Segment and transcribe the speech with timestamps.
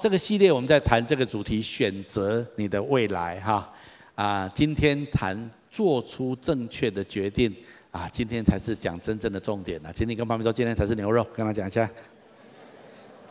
[0.00, 3.68] 这个系列我们在谈这个主题，选择你的未来哈
[4.14, 5.36] 啊，今天谈
[5.72, 7.52] 做出正确的决定
[7.90, 9.92] 啊，今天才是讲真正的重点了。
[9.92, 11.82] 今天跟旁边说，今天才是牛肉，跟他讲一下。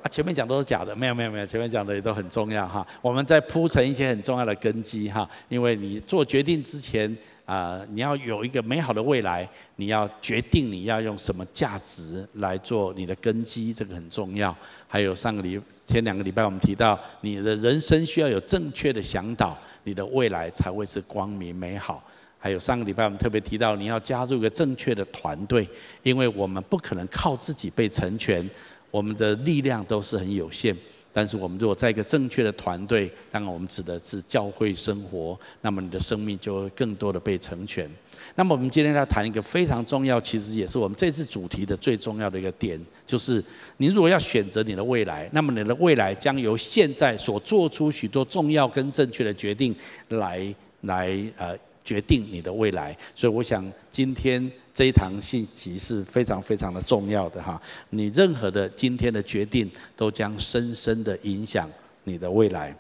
[0.01, 2.85] 啊，前面讲都是假的，没有没有没有，前面讲的也都很重要哈。
[3.01, 7.17] 我们在铺成一些很重要的根基哈，因为你做决定之前。
[7.47, 14.53] 啊，你要有一个美好的未来，你要决定你要用什么价值来做你的根基，这个很重要。
[14.85, 22.03] 还有上个礼前两个礼拜我们提到，你的人生需要有正确的向导，你的未来才会是光明美好。
[22.37, 25.65] 还有上个礼拜我们特别提到，你要加入一个正确的团队，
[26.03, 28.47] 因为我们不可能靠自己被成全，
[28.91, 30.75] 我们的力量都是很有限。
[31.17, 37.89] 但是我们如果在一个正确的团队，当然我们指的是教会生活，那么你的生命就会更多的被成全。
[38.35, 43.43] 那么我们今天要谈一个非常重要，其实也是我们这次主题的最重要的一个点，就是
[43.77, 49.75] 你如果要选择你的未来，那么你的未来将由现在所做出许多重要跟正确的决定
[50.09, 51.57] 来来呃。
[51.87, 57.59] 决定你的未来，所以我想今天这一堂信息是非常非常的重要的哈。
[57.91, 61.69] 你任何的今天的决定，都将深深的影响
[62.03, 62.75] 你的未来。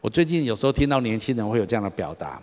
[0.00, 2.40] 我最近有时候听到年轻人会有这样的表达，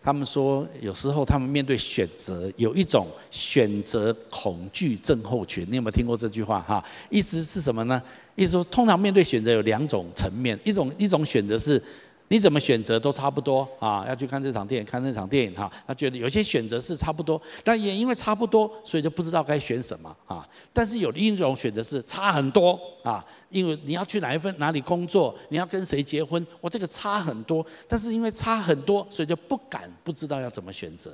[0.00, 5.66] 他们说有时候他们面对选择，有一种选择恐惧症候群。
[5.68, 6.84] 你有没有听过这句话哈？
[7.10, 8.00] 意思是什么呢？
[8.36, 11.82] 意思说，通常面对选择有两种层面，一种一种选择是。
[12.28, 14.04] 你怎么选择都差不多啊！
[14.08, 15.70] 要去看这场电影，看那场电影哈。
[15.86, 20.46] 他觉得有些选择是差不多，但也因为差不多，所以就不知道该选什么啊。
[20.72, 27.64] 但是有另一种选择是差很多啊，因为你要去哪一份哪里工作，你要跟谁结婚，我这个差很多。
[27.86, 31.12] 但是因为差很多，所以就不敢不知道要怎么选择。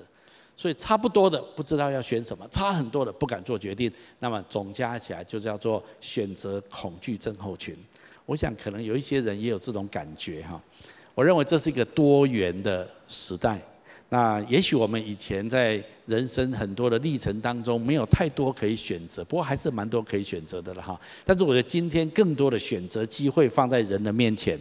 [0.57, 3.93] 所以差不多的不知道要选什么，差很多的不敢做决定。
[4.19, 7.77] 那么总加起来就叫做选择恐惧症候群。
[8.25, 10.61] 我想可能有一些人也有这种感觉哈。
[11.15, 13.61] 我认为这是一个多元的时代。
[14.09, 21.01] 那也许我们以前在人生很多的历程当中没有太多可以选择，不过还是蛮多可以选择的了哈。
[21.25, 24.59] 但是我觉得今天更多的选择机会放在人的面前，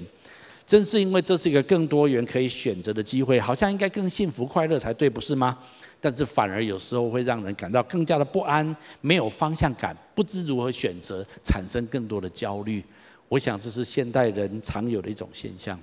[0.65, 5.57] 正是因为这是一个更多元可以选择的机会，好像应该更幸福快乐才对，不是吗？
[5.99, 12.81] 但是反而有时候会让人感到更加的不安，没有方向感，不知如何选择，产生更多的焦虑。
[13.27, 15.77] 我想这是现代人常有的一种现象。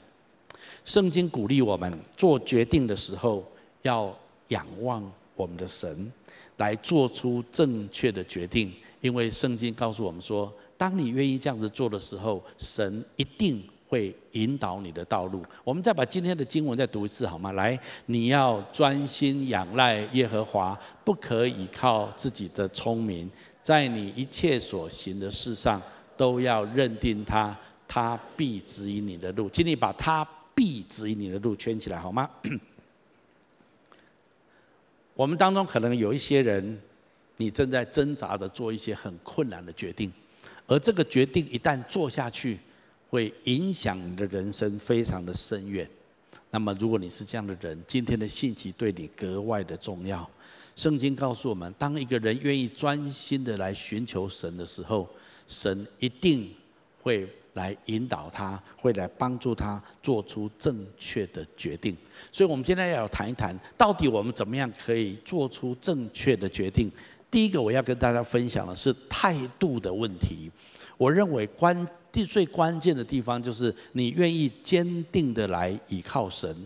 [0.88, 3.44] 圣经鼓励我们做决定的时候，
[3.82, 4.10] 要
[4.48, 5.04] 仰望
[5.36, 6.10] 我们的神，
[6.56, 8.72] 来做出正确的决定。
[9.02, 15.44] 因为圣经告诉我们说，当你愿意这样子做的时候，神一定会引导你的道路。
[15.62, 17.52] 我们再把今天的经文再读一次好吗？
[17.52, 23.30] 来，你要专心仰赖耶和华，不可以靠自己的聪明，
[23.62, 25.82] 在你一切所行的事上
[26.16, 27.54] 都要认定他，
[27.86, 29.50] 他必指引你的路。
[29.50, 30.26] 请你把他。
[30.58, 32.28] 必指引你的路，圈起来好吗？
[35.14, 36.76] 我们当中可能有一些人，
[37.36, 40.12] 你正在挣扎着做一些很困难的决定，
[40.66, 42.58] 而这个决定一旦做下去，
[43.08, 45.88] 会影响你的人生非常的深远。
[46.50, 50.28] 那么，如果你是这样的人，今天的信息对你格外的重要。
[50.74, 55.08] 圣经告诉我们，当一个人愿意专心的来寻求神的时候，
[55.46, 56.52] 神一定
[57.00, 57.32] 会。
[57.58, 61.96] 来引导他，会来帮助他做出正确的决定。
[62.30, 66.90] 所以，我们今天要谈一谈，到底我们怎么样可以做出正确的决定。
[67.30, 70.50] 第一个，我要跟大家分享的是态度的问题。
[70.96, 76.56] 我认为关最最关键的地方，就是你愿意坚定的来倚靠神，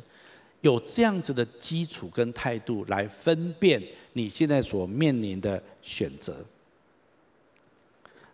[0.60, 3.82] 有这样子的基础跟态度，来分辨
[4.12, 6.36] 你现在所面临的选择。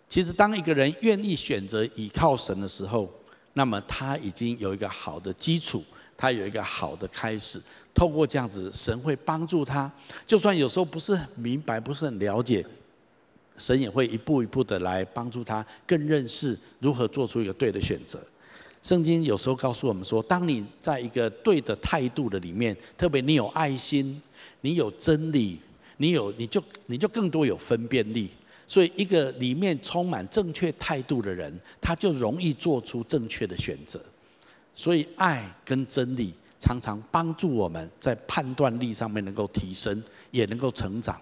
[0.09, 3.13] 其实，当一个人愿意选择倚靠神的时候，
[3.53, 5.85] 那么他已经有一个好的基础，
[6.17, 7.61] 他有一个好的开始。
[7.95, 9.91] 透过这样子，神会帮助他。
[10.27, 12.65] 就算有时候不是很明白，不是很了解，
[13.57, 18.19] 神也会一步一步的来帮助他，更认识如何做出一个对的选择。
[18.83, 24.23] 圣经有时候告诉我们说，当你在一个对的态度的里面，特别你有爱心，
[24.61, 25.59] 你有真理，
[25.97, 28.31] 你有你就你就更多有分辨力。
[28.71, 31.51] 所以，一个里面充满正确态度的人，
[31.81, 33.99] 他就容易做出正确的选择。
[34.75, 40.01] 所以，爱跟真理常常帮助我们在判断力上面能够提升，
[40.31, 41.19] 也能够成长。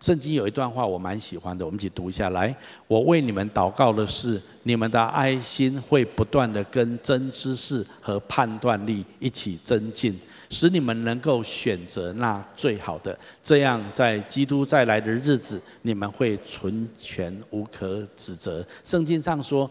[0.00, 2.54] 圣经有一段话我蛮喜欢的，我们一起读一下来。
[2.86, 10.16] 我为你们祷告的是，你们的爱心会不断的跟真知识和判断力一起增进。
[10.54, 18.64] 使你们能够选择那最好的，这样在基督再来的日子，你们会纯全无可指责。
[18.82, 19.70] 圣经上说，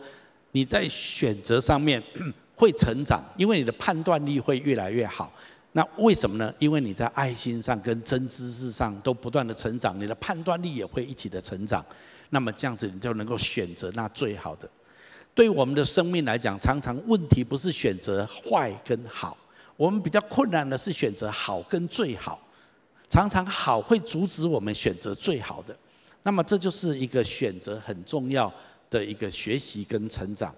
[0.52, 2.04] 你在选择上面
[2.56, 5.34] 会成长，因为你的判断力会越来越好。
[5.72, 6.54] 那为什么呢？
[6.60, 11.84] 因为你在爱心上跟真知识上都不断的成长，你的判断力也会一起的成长。
[12.30, 14.70] 那么这样子，你就能够选择那最好的。
[15.34, 19.36] 对我们的生命来讲，常常问题不是选择坏跟好，
[19.78, 22.40] 我们比较困难的是选择好跟最好。
[23.10, 25.78] 常常好会阻止我们选择最好的，
[26.24, 28.52] 那么这就是一个选择很重要
[28.90, 30.52] 的一个学习跟成长。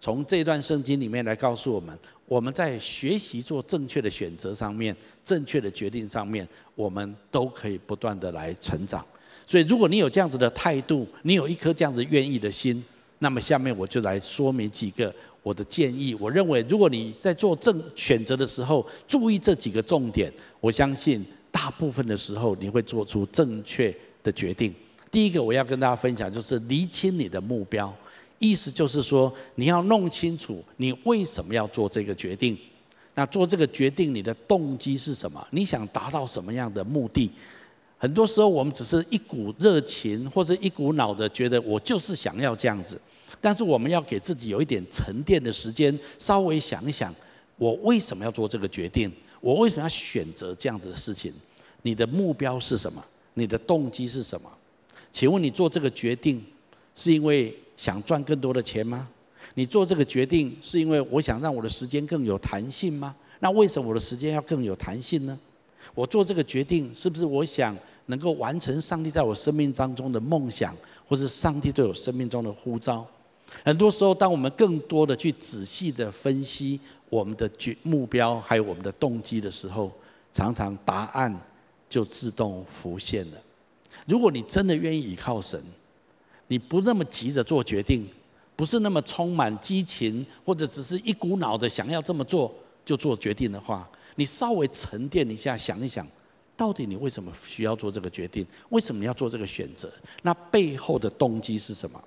[0.00, 9.04] 从这段圣经里面来告诉我们，我们在学习做正确的选择上面、正确的决定上面，我们都可以不断的来成长。
[9.46, 12.82] 所以，如果你有这样子的态度，你有一颗这样子愿意的心，
[13.18, 16.14] 那么下面我就来说明几个我的建议。
[16.20, 24.74] 我认为，如果你在做正选择的时候，注意这几个重点，我相信大部分的时候你会做出正确的决定。
[25.10, 27.94] 第一个，我要跟大家分享就是厘清你的目标，
[28.38, 32.56] 意思就是说你要弄清楚你为什么要做这个决定。
[33.14, 35.44] 那做这个决定，你的动机是什么？
[35.50, 37.30] 你想达到什么样的目的？
[37.96, 43.00] 很多时候，我们只是一股热情，或者一股脑的觉得我就是想要这样子。
[43.40, 47.14] 但是，我们要给自己有一点沉淀的时间，稍微想一想，
[47.56, 49.12] 我为什么要做这个决定？
[49.40, 51.32] 我为什么要选择这样子的事情？
[51.82, 53.04] 你的目标是什么？
[53.34, 54.50] 你的动机是什么？
[55.12, 56.44] 请问你做这个决定
[56.94, 59.08] 是因为想赚更多的钱吗？
[59.54, 63.14] 你做这个决定是因为我想让我的时间更有弹性吗？
[63.38, 65.38] 那为什么我的时间要更有弹性呢？
[65.94, 67.76] 我做这个决定，是不是我想
[68.06, 70.76] 能够完成上帝在我生命当中的梦想，
[71.08, 73.06] 或是上帝对我生命中的呼召？
[73.64, 76.80] 很多时候，当我们更多的去仔细的分析
[77.10, 79.92] 我们的决目标，还有我们的动机的时候，
[80.32, 81.34] 常常答案
[81.88, 83.38] 就自动浮现了。
[84.06, 85.62] 如果你真的愿意依靠神，
[86.46, 88.08] 你不那么急着做决定，
[88.56, 92.54] 不是那么充满激情，或者只是一股脑的想要这么做
[92.84, 93.88] 就做决定的话。
[94.14, 96.06] 你稍微沉淀一下，想一想，
[96.56, 98.46] 到底你为什么需要做这个决定？
[98.70, 99.90] 为什么要做这个选择？
[100.22, 102.02] 那背后的动机是什么？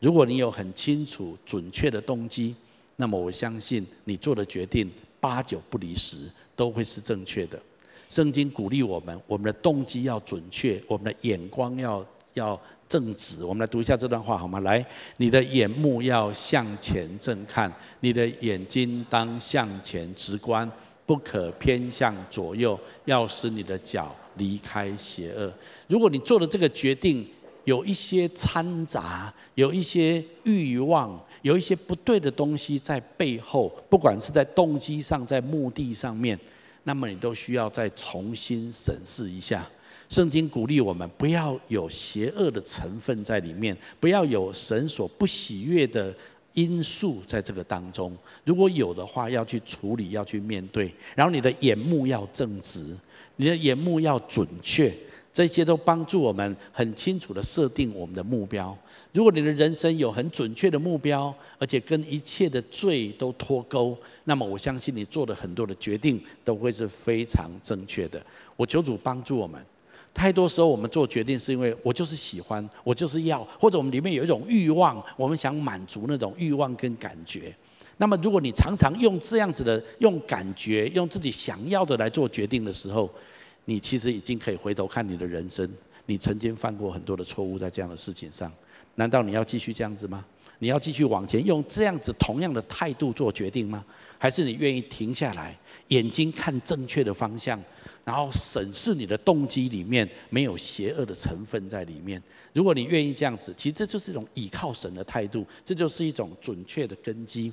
[0.00, 2.54] 如果你有很清楚、准确的动机，
[2.96, 7.60] 那么我相信你做的决定八九不离十，都会是正确的。
[8.08, 12.04] 圣经鼓励我们，我们的动机要准确，我们的眼光要
[12.34, 13.44] 要正直。
[13.44, 14.58] 我们来读一下这段话好吗？
[14.60, 14.84] 来，
[15.18, 20.70] 你的眼目要向前正看，你的眼睛当向前直观。
[21.06, 25.52] 不可偏向左右，要使你的脚离开邪恶。
[25.88, 27.28] 如果你做了这个决定
[27.70, 36.36] 有一些掺杂，有一些欲望，有一些不对的东西在背后，不管是在动机上，在目的上面，
[36.82, 39.64] 那么你都需要再重新审视一下。
[40.08, 46.12] 圣经鼓励我们不要有邪恶的成分在里面，不要有神所不喜悦的。
[46.54, 48.12] 因素在这个当中，
[48.44, 50.92] 如果有的话，要去处理，要去面对。
[51.14, 52.96] 然后你的眼目要正直，
[53.36, 54.92] 你的眼目要准确，
[55.32, 58.76] 这些都帮助我们很清楚地设定我们的目标。
[59.12, 68.20] 如果你的人生有很准确的目标，而且跟一切的罪都脱钩，那么我相信你做的很多的决定都会是非常正确的。
[68.56, 69.60] 我求主帮助我们。
[70.12, 77.54] 太多时候，我们做决定是因为我就是喜欢，我就是要，或者我们里面有一种欲望，我们想满足那种欲望跟感觉。
[77.96, 83.08] 那么，如果你常常用这样子的用感觉、用自己想要的来做决定的时候，
[83.70, 85.70] 你其实已经可以回头看你的人生，
[86.06, 88.52] 你曾经犯过很多的错误在这样的事情上。
[88.96, 90.24] 难道你要继续这样子吗？
[90.58, 93.84] 你要继续往前用这样子同样的态度做决定吗？
[94.18, 97.62] 还是你愿意停下来，眼睛看正确的方向？
[98.04, 102.20] 然后审视你的动机里面没有邪恶的成分在里面。
[102.52, 107.52] 如果你愿意这样子，其实这就是一种倚靠神的态度，这就是一种准确的根基。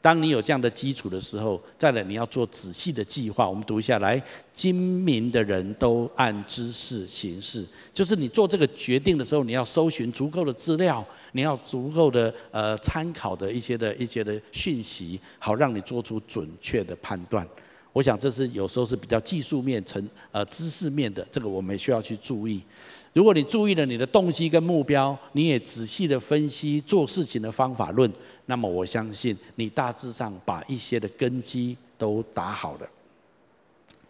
[0.00, 3.48] 当你有这样的基础的时候，再来你要做仔细的计划。
[3.48, 17.46] 我们读一下来，精明的人都按知识行事，就是你做这个决定的时候，你要搜寻足够的资料，你要足够的呃参考的一些的一些的讯息，好让你做出准确的判断。
[17.92, 22.62] 我想这是有时候是比较技术面、成呃知识面的，这个我们需要去注意。
[23.14, 28.08] 如果你注意了你的动机跟目标，你也仔细的分析做事情的方法论，
[28.50, 32.88] 那么我相信你大致上把一些的根基都打好了。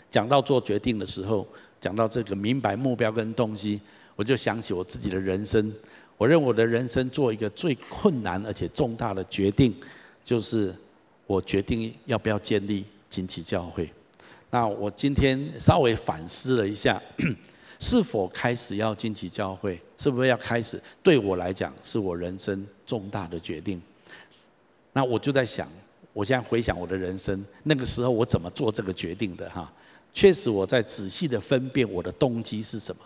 [0.08, 1.44] 讲到做决定的时候，
[1.80, 3.80] 讲到这个明白目标跟动机，
[4.14, 5.74] 我就想起我自己的人生。
[6.16, 9.74] 我认为我的人生做一个最困难而且重大的决定，
[10.24, 10.72] 就是
[11.26, 12.84] 我决定要不要建立。
[13.10, 13.90] 惊奇教会，
[14.50, 17.00] 那我今天稍微反思了一下，
[17.80, 19.80] 是否开始要惊奇教会？
[19.96, 20.78] 是不是要开始？
[21.02, 23.80] 对我来讲，是我人生重大的决定。
[24.98, 25.68] 那我就在想，
[26.12, 29.72] 我现在回想我的人生，那个时候我怎么做这个决定的哈？
[30.12, 33.02] 确实我在仔细的分辨我的动机是什么。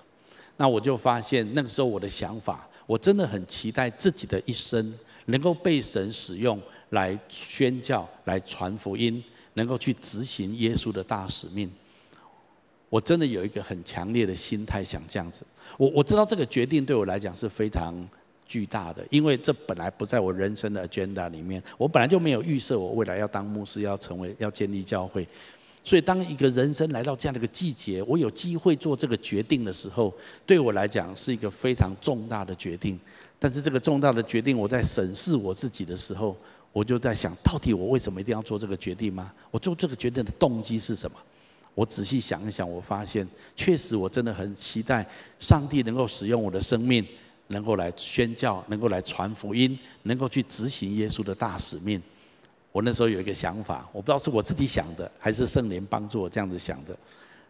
[0.57, 6.59] 那我就发现那个时候我的想法，我真的很期待自己的一生能够被神使用
[6.91, 9.23] 来宣教、来传福音，
[9.53, 11.71] 能够去执行耶稣的大使命。
[12.89, 15.45] 我真的有一个很强烈的心态，想这样子。
[15.77, 17.95] 我我知道这个决定对我来讲是非常
[18.53, 21.63] 巨大的，因为这本来不在我人生的 agenda 里面。
[21.79, 25.27] 我本来就没有预设我未来要当牧师，要成为要建立教会。
[25.83, 30.13] 所以当一个人生来到这样的一个季节，我有机会做这个决定的时候，
[30.45, 33.01] 对我来讲是一个非常重大的决定。
[33.39, 36.37] 但是这个重大的决定，我在审视我自己的时候，
[36.75, 39.33] 我就在想，到底我为什么一定要做这个决定吗？
[39.51, 41.17] 我做这个决定的动机是什么？
[41.75, 47.03] 我仔细想一想，我发现确实我真的很期待上帝能够使用我的生命，
[47.53, 52.03] 能够来宣教，能够来传福音，能够去执行耶稣的大使命。
[52.73, 56.97] 我那时候有一个想法，我不知道是我自己想的，还是圣灵帮助我这样子想的，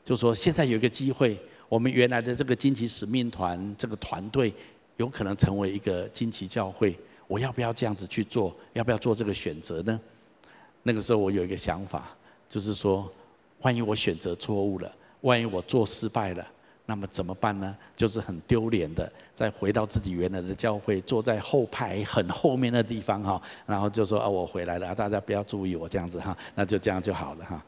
[0.04, 4.52] 就说现在有一个机会，我们原来的这个惊奇使命团这个团队
[4.98, 8.54] 有可能成为一个惊奇教会，我要不要这样子去做？
[8.74, 9.98] 要不要做这个选择呢？
[10.82, 12.14] 那个时候我有一个想法，
[12.50, 13.10] 就是说。
[13.64, 16.44] 万一我选择错误了，万一我做失败了，
[16.84, 17.76] 那么怎么办呢？
[17.96, 27.64] 就是很丢脸的，再回到自己原来的教会，坐在后排很后面的地方哈，然后就说啊，我回来了，大家不要注意我这样子哈，那就这样就好了哈。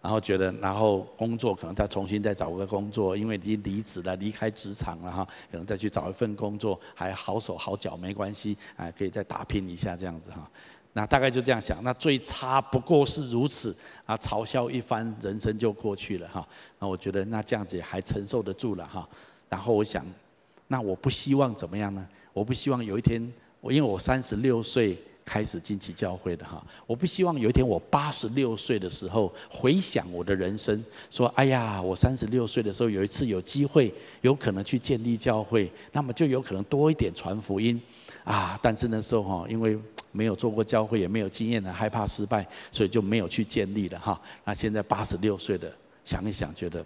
[0.00, 10.50] 然后觉得，然后工作可能再重新再找个工作，因为已经离职了，离开职场了哈，可能再去找一份工作，还好手好脚没关系，啊，可以再打拼一下这样子哈。
[10.94, 16.46] 那大概就这样想，那最差不过是如此啊，嘲笑一番，人生就过去了哈。
[16.78, 19.08] 那我觉得那这样子也还承受得住了哈。
[19.48, 20.04] 然后我想，
[20.68, 22.06] 那我不希望怎么样呢？
[22.32, 37.80] 我不希望有一天，我因为我三十六岁开始进起教会的哈，我不希望有一天我八十六岁的时候回想我的人生，说哎呀，我三十六岁的时候有一次有机会，有可能去建立教会，那么就有可能多一点传福音
[38.24, 38.58] 啊。
[38.60, 39.78] 但是那时候哈，因为
[40.12, 44.20] 没有做过教会，也没有经验的，害怕失败，所以就没有去建立了哈。
[44.44, 45.72] 那现在八十六岁的，
[46.04, 46.84] 想一想，觉得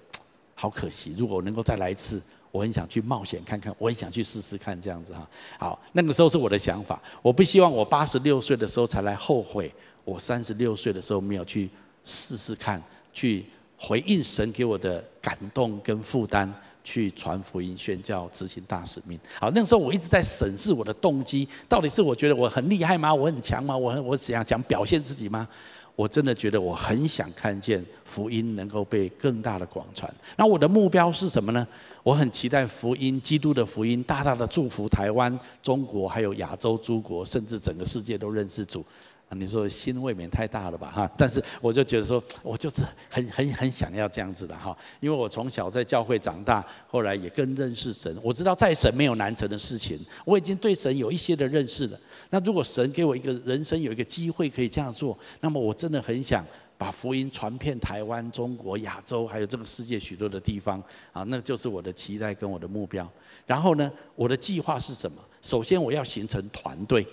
[0.55, 1.15] 好可惜。
[1.19, 5.29] 如果能够再来一次，我很想去冒险看看，我很想去试试看这样子哈。
[5.59, 9.71] 好，那个时候是我的想法，我不希望我八十六岁的时候才来后悔，
[10.05, 11.69] 我三十六岁的时候没有去
[12.05, 13.45] 试试看，去
[13.77, 16.51] 回应神给我的感动跟负担。
[16.87, 19.19] 去传福音、宣教、执行大使命。
[19.41, 23.13] 好，那个时候我一直在审视我的动机，到底是我觉得我很厉害吗？
[23.13, 23.77] 我很强吗？
[23.77, 25.49] 我很我想想表现自己吗？
[25.97, 30.15] 我真的觉得我很想看见福音能够被更大的广传。
[30.37, 31.67] 那我的目标是什么呢？
[32.03, 38.85] 我很期待福音、基督的福音，大大的祝福台湾、中国，还有亚洲诸国，甚至整个世界都认识主。
[39.29, 41.11] 啊，你说心未免太大了吧哈？
[41.17, 48.17] 但是我就觉得说，我就是很很很想要这样子的哈，因为我从小在教会长大，后来也更认识神。
[48.23, 51.99] 我知道在神没有难成的事情，我已经对神有一些的认识了。
[52.31, 56.47] 那如果神给我一个人生有一个机会可以这样做，那么我真的很想
[56.79, 60.81] 把福音传遍台湾、中国、亚洲，还有这个世界许多的地方
[61.13, 63.11] 啊，那就是我的期待跟我的目标。
[63.45, 65.19] 然后呢，我的计划是什么？
[65.43, 67.05] 首先我要形成团队。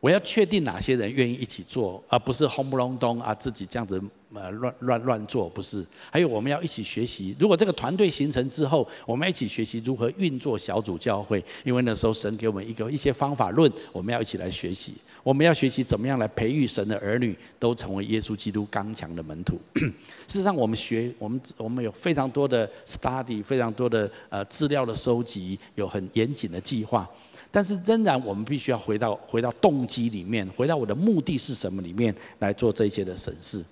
[0.00, 4.00] 我要确定哪些人愿意一起做，而不是轰不隆咚啊，自己这样子
[4.32, 5.84] 呃乱乱乱做，不是。
[6.10, 14.94] 还有我们要一起学习，如果这个团队形成之后，我们一起学习如何运作小组教会，因为那时候神给我们一个一些方法论，我们要一起来学习。
[15.24, 19.60] 我们要学习怎么样来培育神的儿女，都成为耶稣基督刚强的门徒。
[19.74, 19.92] 事
[20.28, 27.06] 实上，我们学我们我们有非常多的 study，非常多的呃资料的收集，有很严谨的计划。
[27.50, 33.64] 但是仍然，我们必须要回到回到动机里面，回到我的目的是什么里面来做这些的审视。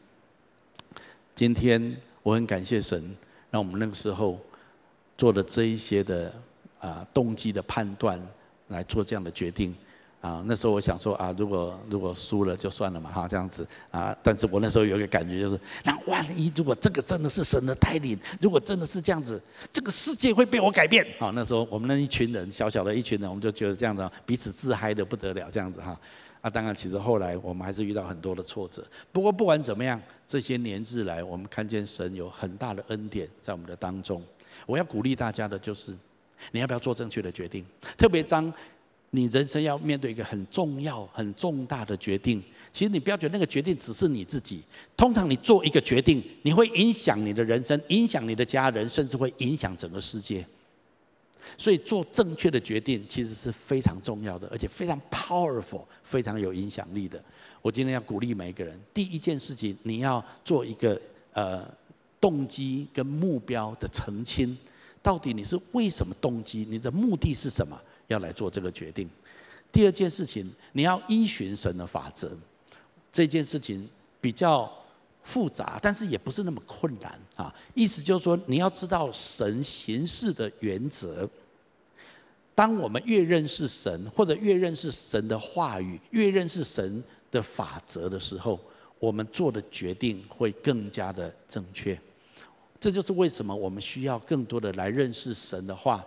[1.35, 3.15] 今天我很感谢神，
[3.51, 4.41] 让我们那个时候
[5.19, 6.33] 做的这一些的
[6.81, 8.21] 啊动机的判断，
[8.69, 9.75] 来做这样的决定。
[10.27, 14.17] 啊，那时候我想说啊，如果如果输了就算了嘛，哈，这样子啊。
[14.25, 19.41] 但是我那时候有一个感觉，就是那万一如果这个真的是神的带领，如果真的是这样子，
[19.71, 21.07] 这个世界会被我改变。
[21.21, 25.97] 好，那时候我们那一群人，小小的一群人，我们就觉得这样子，彼此自嗨的不得了，这样子哈。
[26.41, 28.85] 啊，当然，其实后来我们还是遇到很多的挫折。
[29.13, 34.21] 不过不管怎么样，这些年日来，我们看见神有很大的恩典在我们的当中。
[34.67, 35.97] 我要鼓励大家的就是，
[36.51, 37.65] 你要不要做正确的决定？
[37.97, 38.53] 特别当。
[39.17, 44.61] 你人生要面对一个很重要、很重大的决定，其实你不要觉得那个决定只是你自己。
[44.95, 50.45] 通常你做一个决定，你会影响你的人生，影响你的家人，甚至会影响整个世界。
[51.57, 57.23] 所以做正确的决定其实是非常重要的，而且非常 powerful，非常有影响力的。
[57.63, 61.01] 我今天要鼓励每一个人，第一件事情你要做一个
[61.33, 61.67] 呃
[62.21, 64.55] 动机跟目标的澄清，
[65.03, 66.67] 到底你是为什么动机？
[66.69, 67.81] 你的目的是什么？
[68.09, 69.09] 要来做这个决定。
[69.73, 72.31] 第二件事情，你要依循神的法则。
[73.13, 73.89] 这件事情
[74.21, 74.71] 比较
[75.23, 77.55] 复杂，但是也不是那么困难啊。
[77.75, 81.29] 意思就是说，你要知道神行事的原则。
[82.55, 88.59] 当我们越认识神，或者越认识神的话语，越认识神的法则的时候，
[88.99, 91.99] 我们做的决定会更加的正确。
[92.81, 96.05] 这就是为什么我们需要更多的来认识神的话，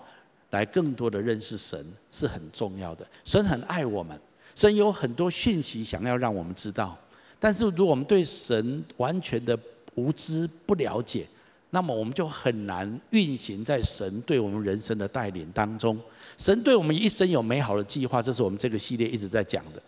[0.51, 3.05] 来更多的认识神是很重要的。
[3.23, 4.19] 神很爱我们，
[4.55, 6.97] 神有很多讯息想要让我们知道，
[7.39, 9.57] 但是如果我们对神完全的
[9.95, 11.25] 无知不了解，
[11.71, 15.99] 那么我们就很难运行在神对我们人生的带领当中。
[16.37, 19.81] 神对我们一生有美好的计划，这是我们这个系列一直在讲的。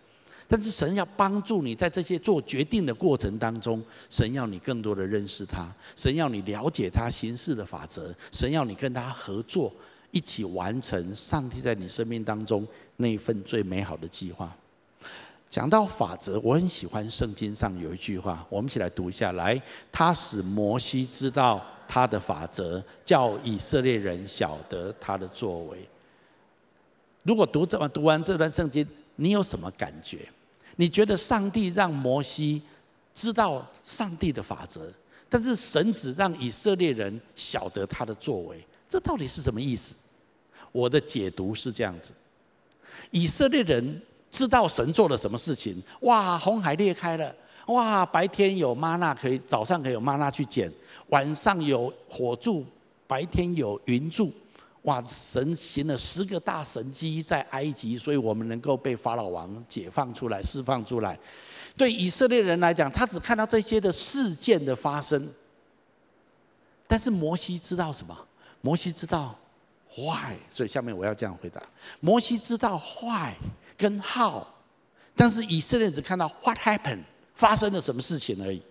[0.48, 9.74] 但是神要帮助你在这些做决定的过程当中，神要你更多的认识他，神要你了解他行事的法则，神要你跟他合作，
[10.12, 14.56] 一起完成上帝在你生命当中那一份最美好的计划。
[15.50, 19.34] 讲到法则，我很喜欢圣经上有一句话，我们一起来读一下。
[19.34, 25.78] 来，他使摩西知道他的法则，叫以色列人晓得他的作为。
[27.24, 28.88] 如果读这么读完这段圣经，
[29.18, 30.28] 你有什么感觉？
[30.78, 32.62] 你觉得上帝让摩西
[33.14, 34.90] 知道上帝的法则，
[35.28, 39.98] 但是神只让以色列人晓得他的作为，这到底是什么意思？
[40.72, 42.12] 我的解读是这样子：
[43.12, 44.02] 以色列人。
[44.32, 45.84] 知道神做了什么事情？
[46.04, 47.36] 哇，红海裂开了！
[47.66, 50.72] 哇，白天有吗哪可以，早上可以有吗哪去捡，
[51.10, 52.66] 晚上有火柱，
[53.06, 54.32] 白天有云柱。
[54.84, 61.20] 哇，神行了十个大神迹在埃及，所以我们能够被法老王解放出来、释放出来。
[61.76, 65.28] 对以色列人来讲，他只看到这些的事件的发生，
[66.88, 68.18] 但是摩西知道什么？
[68.62, 69.38] 摩西知道
[69.96, 71.62] why，所以下面我要这样回答：
[72.00, 73.34] 摩西知道 why。
[73.78, 74.46] 跟 how，
[75.16, 77.02] 但是以色列只看到 what happened，
[77.34, 78.62] 发生了什么事情而已。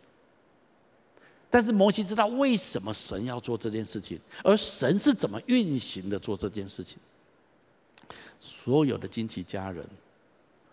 [1.50, 6.96] 但是摩西知道为什么神要做这件事情，而神是怎么运行的做这件事情。
[8.38, 9.85] 所有的亲戚家人，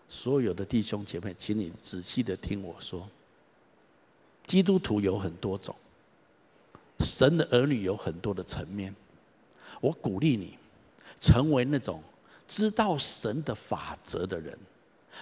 [0.08, 3.10] 所有的弟兄姐妹，请你仔细的听我说。
[4.46, 5.74] 基督徒有很多种，
[7.00, 8.94] 神的儿女有很多的层面。
[9.80, 10.58] 我鼓励你
[11.20, 12.02] 成为那种。
[12.46, 14.56] 知道神的法则的人，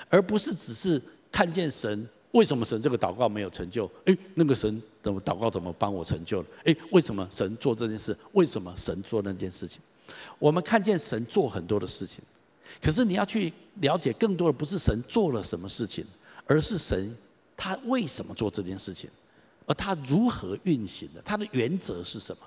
[0.09, 2.09] 而不是只是看见神。
[2.31, 3.91] 为什么神这个祷告没有成就？
[4.05, 6.49] 诶，那个神怎么祷告怎么帮我成就了？
[6.67, 8.17] 诶，为什么神做这件事？
[8.35, 9.81] 为什么神做那件事情？
[10.39, 12.21] 我们看见神做很多的事情，
[12.81, 16.07] 可是你要去了解更多的，不是神做了什么事情，
[16.47, 17.17] 而是神
[17.57, 19.11] 他为什么做这件事情，
[19.67, 22.43] 而他如何运行的，他的原则是什么？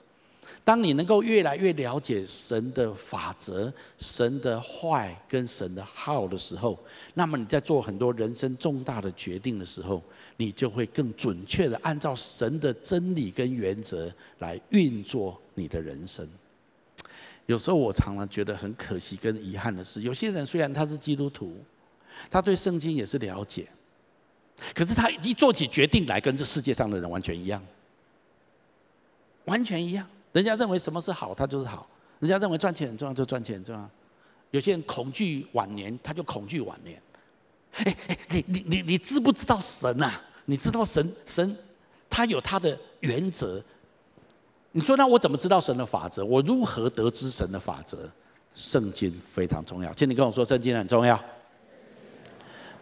[0.70, 6.78] 当你能够越来越了解神的法则、神的坏跟神的好的时候，
[7.16, 10.00] 那么你在做很多人生重大的决定的时候，
[10.38, 16.30] 你就会更准确的按照神的真理跟原则来运作你的人生。
[17.48, 21.52] 有时候我常常觉得很可惜跟遗憾的是，有些人虽然他是基督徒，
[22.30, 23.68] 他对圣经也是了解，
[24.76, 27.60] 可是他一做起决定来，跟这世界上的人完全一样，
[29.46, 30.08] 完全一样。
[30.32, 31.86] 人家认为什么是好，他就是好；
[32.20, 33.90] 人家认为赚钱很重要，就赚钱很重要。
[34.52, 37.02] 有些人恐惧晚年，他就恐惧晚年。
[37.74, 40.22] 哎哎，你你你你知不知道神啊？
[40.46, 41.58] 你知道神神
[42.10, 43.64] 他有他的原则。
[44.72, 46.24] 你说那我怎么知道神的法则？
[46.26, 48.10] 我如何得知神的法则？
[48.56, 51.24] 圣经非常重要，请你跟我说，圣经很重要。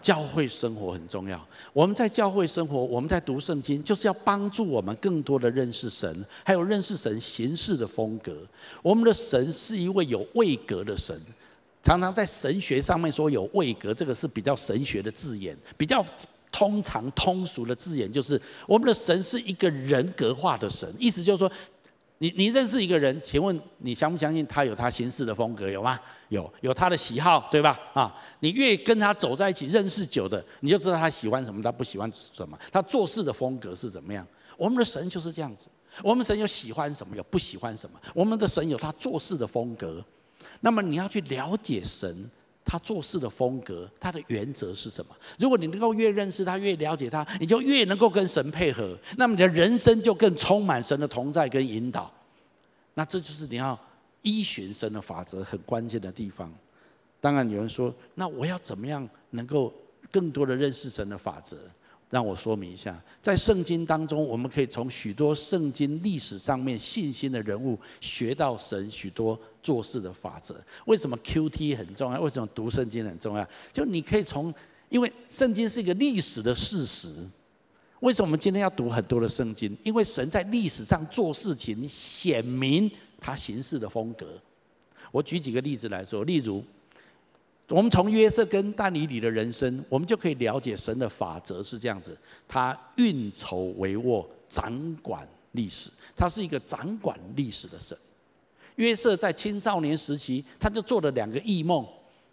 [0.02, 1.46] 教会生活很重要。
[1.74, 8.34] 我们在教会生活，我们在读圣经，就是要帮助我们更多的认识神，还有认识神行事的风格。
[8.82, 11.20] 我们的神是一位有位格的神，
[11.84, 16.06] 常常在神学上面说有位格，这个是比较神学的字眼，比较
[16.52, 21.52] 通常通俗的字眼，就是我们的神是一个人格化的神，意思就是说。
[22.20, 25.70] 你你认识一个人，请问你相不相信他有他行事的风格？
[25.70, 26.00] 有吗？
[26.30, 27.80] 有，有他的喜好，对吧？
[27.94, 34.26] 啊，你越跟他走在一起，认识久的，你就知道他喜欢什么，他不喜欢什么，他做事的风格是怎么样。
[34.58, 35.70] 我们的神就是这样子，
[36.04, 38.00] 我们神有喜欢什么，有不喜欢什么。
[38.14, 40.04] 我们的神有他做事的风格，
[40.62, 42.30] 那么你要去了解神。
[42.68, 45.16] 他做事的风格，他的原则是什么？
[45.40, 52.12] 如果你能够越认识他，越了解他，你就越能够跟神配合，那么你的人生就更充满神的同在跟引导。
[52.94, 53.80] 那这就是你要
[54.22, 56.54] 依循神的法则很关键的地方。
[57.22, 59.74] 当然有人说，那我要怎么样能够
[60.12, 61.58] 更多的认识神的法则？
[62.10, 70.56] 让我说明一下，在圣经当中，我们可以从许多圣经历史上面信心的人物学到神许多做事的法则。
[70.86, 72.22] 为什么 QT 很重要？
[72.22, 73.46] 为什么读圣经很重要？
[73.74, 74.54] 就你可以从，
[74.88, 77.10] 因为圣经是一个历史的事实。
[78.00, 79.76] 为什么我们今天要读很多的圣经？
[79.84, 82.90] 因为神在历史上做事情，显明
[83.20, 84.42] 他行事的风格。
[85.12, 86.64] 我举几个例子来说，例如。
[87.70, 97.98] 我们从约瑟跟但以理的人生，我们就可以了解神的法则是这样子：他运筹帷幄，掌管历史，他是一个掌管历史的神。
[98.76, 101.86] 约瑟在青少年时期，他就做了两个异梦，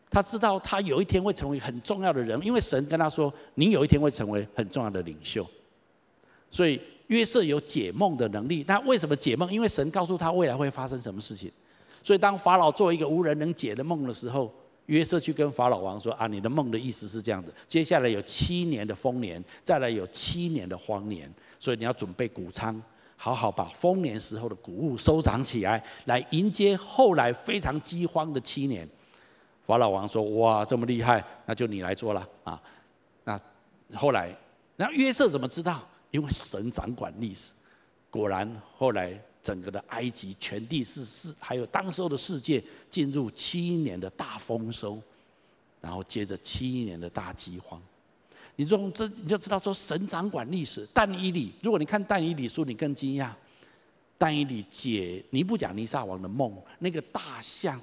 [0.09, 5.45] 他知道他有一天会成为很重要的人，因为神跟他说：“你有一天会成为很重要的领袖。”
[6.49, 8.65] 所以约瑟有解梦的能力。
[8.69, 9.53] 那为什么解梦？
[9.53, 11.51] 因为神告诉他未来会发生什么事情。
[12.05, 14.55] 所以当法老做一个无人能解的梦的时候，
[14.87, 22.81] 约瑟去跟法老王说：“啊，你的梦的意思是这样子，接下来有七年的丰年，再来有七年的荒年，所以你要准备谷仓，
[23.17, 28.89] 好好把丰年时候的谷物收藏起来，来迎接后来非常饥荒的七年。”
[29.67, 32.61] 法老王说：“哇，这么厉害，那就你来做了啊！”
[33.25, 33.41] 那
[33.95, 34.37] 后来，
[34.77, 35.83] 那约瑟怎么知道？
[36.11, 37.53] 因为神掌管历史，
[38.11, 39.19] 果然后来。
[39.45, 44.99] 整个的埃及全地是世，还有当时候的世界进入七年的大丰收，
[45.83, 47.81] 然后接着七年的大饥荒。
[48.57, 50.89] 你从这你就知道说神掌管历史。
[50.95, 53.31] 但以理，如果你看但以理书，你更惊讶。
[54.17, 57.79] 但以理解尼布甲尼撒王的梦，那个大象，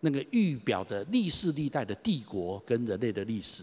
[0.00, 3.62] 那个预表着历世历代的帝国跟人类的历史。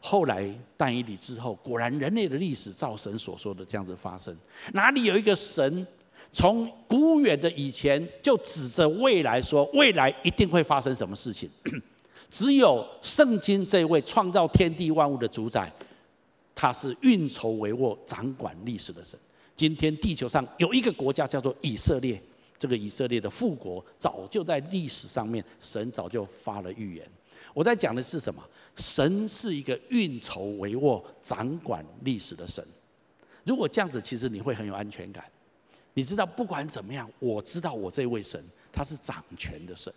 [0.00, 4.36] 后来但以理之后，果然人类的历史照神所说的这样子发生。
[4.72, 5.86] 哪里有一个神？
[6.32, 11.48] 从古远的以前就指着未来说，未来一定会发生什么事情。
[12.30, 15.72] 只有圣经这位创造天地万物的主宰，
[16.54, 19.18] 他是运筹帷幄、掌管历史的神。
[19.56, 22.22] 今天地球上有一个国家叫做以色列，
[22.58, 27.10] 这个以色列的复国早就在历史上面，神早就发了预言。
[27.54, 28.42] 我在讲的是什么？
[28.76, 32.62] 神是一个运筹帷幄、掌管历史的神。
[33.44, 35.24] 如果这样子，其实你会很有安全感。
[35.98, 39.92] 你知道，不管怎么样，我知道我这位神他是掌权的神。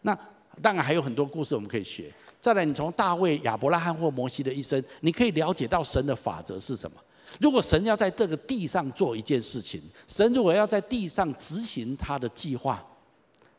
[0.00, 0.16] 那
[0.62, 2.14] 当然还有很多故事我们可以学。
[2.40, 6.96] 再来，你从大卫、亚伯拉罕或摩西的一生，你可以了解到神的法则是什么。
[7.40, 12.80] 如果神要在这个地上做一件事情，神如果要在地上执行他的计划，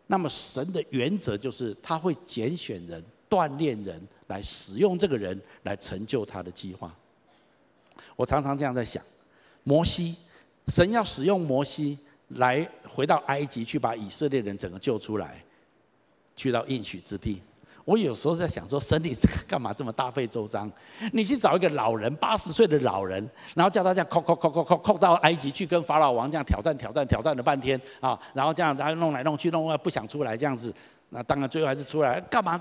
[0.08, 6.96] 那么神的原则就是他会拣选人、锻炼人来使用这个人来成就他的计划。
[8.16, 9.04] 我常常这样在想，
[9.66, 10.16] 摩西。
[10.68, 11.98] 神要使用摩西
[12.30, 15.44] 来回到埃及去把以色列人整个救出来，
[16.36, 17.42] 去到应许之地。
[17.84, 20.72] 我有时候在想说，神你这个干嘛这么大费周章？
[21.14, 30.74] 你去找一个老人，八十岁的老人，然后叫他这样扣扣扣扣扣扣到埃及去跟法老王这样挑战挑战挑战了半天啊，然后这样他弄来弄去弄不想出来这样子，
[31.10, 32.60] 那当然最后还是出来，干嘛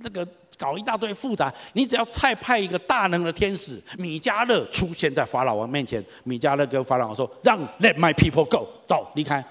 [0.00, 0.26] 那个？
[0.58, 9.44] 搞一大堆复杂，你只要再派一个大能的天使米迦勒出现在法老王面前，米迦勒跟法老王说：“让 Let my people go，走，离开。”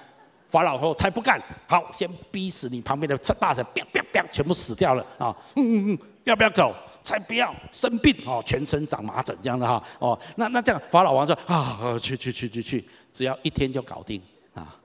[0.47, 5.35] 法老说：“才不干，好，先逼死你旁边的大臣，啪啪啪，全部死掉了啊！
[5.57, 6.73] 嗯嗯嗯，要不要走？
[7.03, 14.21] 才不要，生病哦，全身长麻疹这样的哈哦，那那这样，法老王说：啊，去去去去去，只要一天就搞定
[14.53, 14.77] 啊！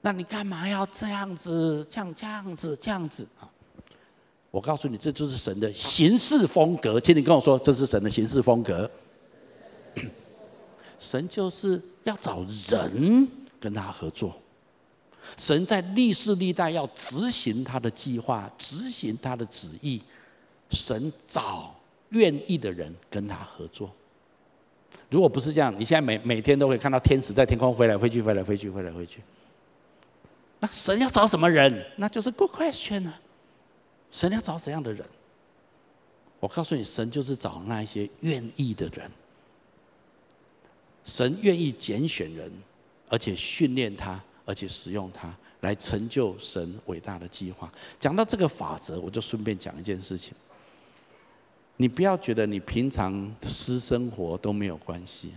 [0.00, 1.86] 那你干嘛要这样子？
[1.90, 3.44] 这样这样子这样子啊？”
[4.58, 6.98] 我告诉你，这就是神的行事风格。
[6.98, 8.90] 请你跟我说，这是神的行事风格。
[10.98, 13.28] 神就是要找人
[13.60, 14.34] 跟他合作。
[15.36, 20.02] 神在历世历代要执行他的计划，执行他的旨意。
[20.72, 21.72] 神找
[22.08, 23.88] 愿意的人跟他合作。
[25.08, 29.20] 如果不是这样，你现在每每天都会看到天使在天空飞来飞去，飞来飞去，飞来飞去。
[30.58, 31.86] 那神要找什么人？
[31.94, 33.20] 那就是 good question 啊。
[34.10, 35.04] 神要找怎样的人？
[36.40, 39.10] 我告诉你，神就是找那些愿意的人。
[41.04, 42.52] 神愿意拣选人，
[43.08, 47.72] 而且训练他，而且使用他，来成就神伟大的计划。
[47.98, 50.34] 讲到这个法则，我就顺便讲一件事情。
[51.76, 55.32] 你不要觉得你平常私生活都没有关系。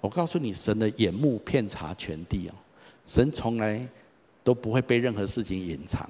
[0.00, 2.54] 我告诉你，神的眼目遍察全地哦，
[3.04, 3.84] 神从来
[4.44, 6.08] 都不会被任何事情隐藏。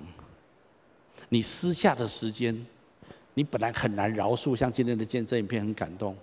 [1.29, 2.67] 你私下的时间，
[3.35, 6.17] 你本来很难饶恕，像今天的见证影片很感动，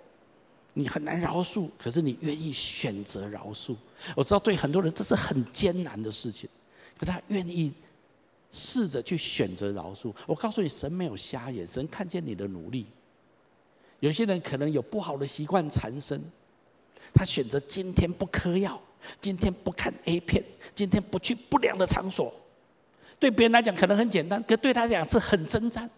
[0.72, 3.76] 你很难饶恕，可是你愿意选择饶恕。
[4.14, 6.48] 我知道对很多人这是很艰难的事情，
[6.98, 7.72] 可他愿意
[8.52, 10.12] 试着去选择饶恕。
[10.26, 12.86] 我告诉你，神没有瞎眼，神看见你的努力。
[14.00, 16.20] 有些人可能有不好的习惯缠身，
[17.14, 18.80] 他选择今天不嗑药，
[19.20, 22.34] 今天不看 A 片，今天不去不良的场所。
[23.18, 25.88] 对别人来讲可能很简单，可对他来讲是很征战。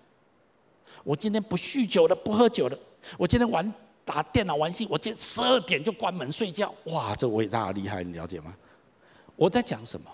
[1.05, 2.79] 我今天不酗酒了，不喝酒了。
[3.17, 3.73] 我今天玩
[4.05, 6.75] 打电脑玩戏，我今天十二点就关门睡觉。
[6.85, 8.55] 哇，这伟大厉害，你了解吗？
[9.37, 10.11] 我在讲什么？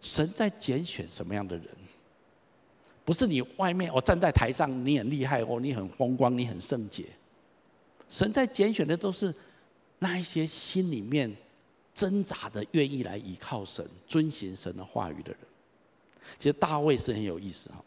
[0.00, 1.66] 神在拣选什么样的人？
[3.04, 7.04] 不是你外面我站在台上，你很厉害哦，你很风光，你很圣洁。
[8.08, 9.34] 神在拣选的都是
[9.98, 11.34] 那一些心里面
[11.96, 15.40] 挣扎的、愿意来依靠神、遵行神的话语的人。
[16.38, 17.82] 其实大卫是很有意思哈。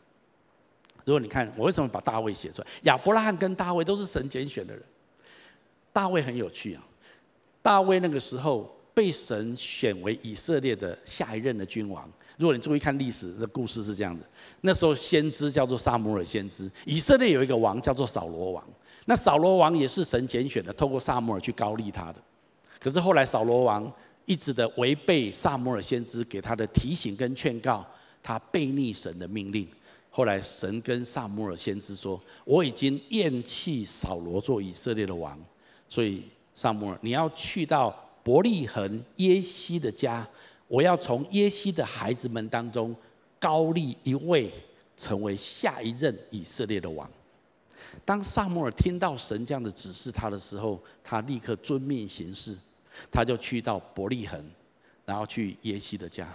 [1.06, 4.84] 如果你看我为什么把大卫写出来，亚伯拉罕跟大卫都是神拣选的人。
[5.94, 6.84] 大卫很有趣啊，
[7.62, 12.12] 大卫那个时候被神选为以色列的下一任的君王。
[12.38, 14.26] 如果你注意看历史的故事是这样的，
[14.62, 18.64] 那时候先知叫做撒母尔先知，以色列有一个王叫做扫罗王。
[19.06, 22.24] 那扫罗王也是神拣选的，透过撒母尔去膏立他的。
[22.80, 23.92] 可是后来扫罗王
[24.26, 27.86] 一直的违背撒母耳先知给他的提醒跟劝告，
[28.24, 29.68] 他悖逆神的命令。
[30.12, 35.40] 后来神跟撒母耳先知说：“我已经厌弃扫罗做以色列的王，
[35.88, 36.24] 所以
[36.56, 40.28] 撒母耳，你要去到伯利恒耶西的家，
[40.68, 42.96] 我要从耶西的孩子们当中
[43.40, 44.52] 高立一位
[44.98, 47.10] 成为下一任以色列的王。”
[48.04, 52.56] 当撒母耳听到神这样的指示他的时候，他立刻遵命行事，
[53.12, 54.44] 他就去到伯利恒，
[55.06, 56.28] 然后去耶西的家。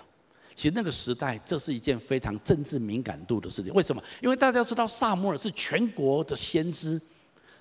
[0.55, 3.75] 其实那个时代，这是一件非常政治敏感度的事情。
[3.75, 4.01] 为什么？
[4.23, 7.01] 因为大家知道撒母耳是全国的先知，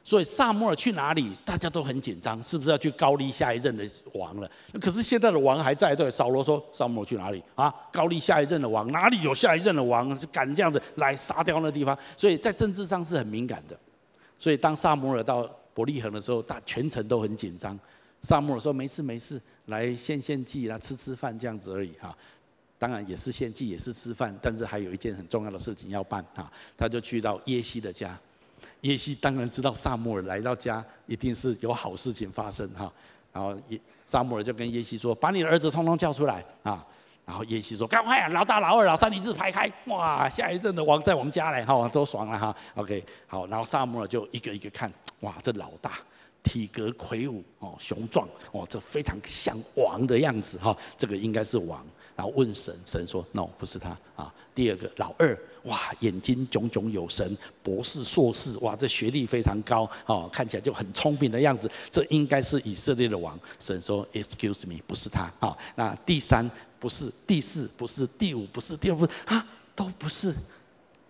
[0.03, 4.47] 所以撒母耳去哪里，大家都很紧张，是不是要去高丽下一任的王了？
[4.79, 6.11] 可是现在的王还在，对？
[6.11, 7.73] 扫罗说：“撒母耳去哪里啊？
[7.91, 10.15] 高丽下一任的王，哪里有下一任的王？
[10.15, 11.97] 是敢这样子来杀掉那地方？
[12.15, 13.75] 所以在政治上是很敏感的。
[14.37, 17.79] 所以当撒母耳到伯利恒的时候，大全城都很紧张。
[18.23, 22.13] 撒母耳说：没事没事，来献献祭啦，吃吃饭这样子而已哈。”
[22.79, 26.51] 当然也是献祭，也是吃饭，但是还有一件很重要的事情要办啊！
[26.75, 28.19] 他就去到耶西的家，
[28.81, 32.91] 耶西当然知道撒母耳来到家一定是有好事情发生哈。
[33.31, 36.85] 然后耶撒母耳就跟耶西说：“把你的儿子通通叫出来啊！”
[37.25, 39.71] 然后耶西说：“赶快啊，老大、老二、老三，一字排开！
[39.85, 42.53] 哇，下一任的王在我们家来哈，都爽了哈。
[42.75, 45.99] ”OK，好，然后撒母耳就一个一个看，哇，这老大
[46.43, 51.85] 体格魁梧哦，雄壮哦，这非常像王的样子哈，这个应该是王。
[52.15, 63.39] 然后问神，神说：“no，不是他啊。”第二个老二，哇，眼睛炯炯有神，博士、硕士，哇，这学历非常高，哦，看起来就很聪明的样子，这应该是以色列的王。
[63.59, 66.47] 神说：“Excuse me，不是他啊。”那第三
[66.79, 69.43] 不是，第四不是，第五不是，第六不是啊，
[69.75, 70.35] 都不是。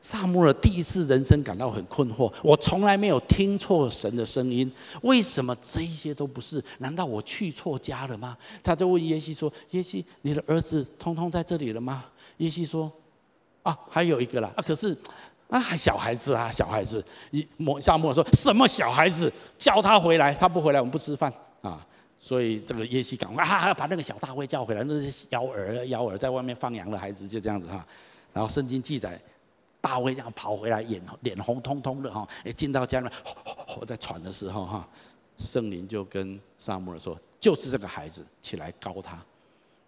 [0.04, 4.70] 撒母耳第一次人生感到很困惑，我从来没有听错神的声音，
[5.02, 6.62] 为什么这一些都不是？
[6.80, 8.38] 难道我去错家了吗？
[8.62, 12.04] 他就问耶西说：“耶西，你的儿子通通在这里了吗？”
[12.38, 12.92] 耶西说
[13.64, 14.96] ：“啊，还有一个啦，啊，可是
[15.48, 17.48] 啊，还小孩子啊，小孩子。”一
[17.80, 19.32] 撒母耳说什么小孩子？
[19.58, 21.88] 叫他回来，他不回来，我们不吃饭啊。
[22.20, 27.88] 所以这个耶西赶快啊，把那个小大卫叫回来，那是幺儿，幺儿在外面放羊的孩子，就这样子哈。
[28.34, 29.18] 然后圣经记载。
[29.84, 33.14] 大卫这样跑回来，脸脸红彤彤的哈，一进到家里面，
[33.78, 34.88] 我在喘的时候哈，
[35.38, 39.22] 圣灵就跟撒母耳说：“就是这个孩子，起来膏他。”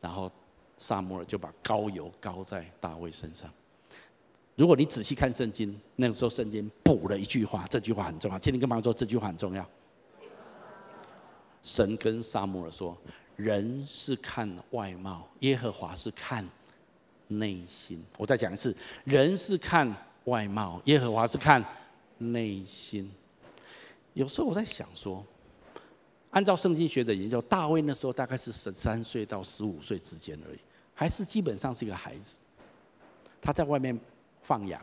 [0.02, 0.30] 然后
[0.78, 3.50] 撒母耳就把膏油膏在大卫身上。
[4.58, 8.38] 如果你仔细看圣经，那个时候圣经补了一句话，这句话很重要。
[8.38, 9.66] 请你跟妈妈说，这句话很重要。
[11.64, 12.98] 神跟撒母耳说
[13.38, 16.46] ：“人是看外貌，耶和华是看。”
[17.28, 19.92] 内心，我再讲一次，人是看
[20.26, 21.64] 外貌，耶和华是看
[22.18, 23.12] 内心。
[24.14, 25.26] 有时候我在想说，
[26.32, 30.60] 按照圣经学的研究，大卫那时候大概是十三岁到十五岁之间而已，
[30.94, 32.38] 还是基本上是一个孩子。
[33.42, 34.00] 他在外面
[34.42, 34.82] 放羊，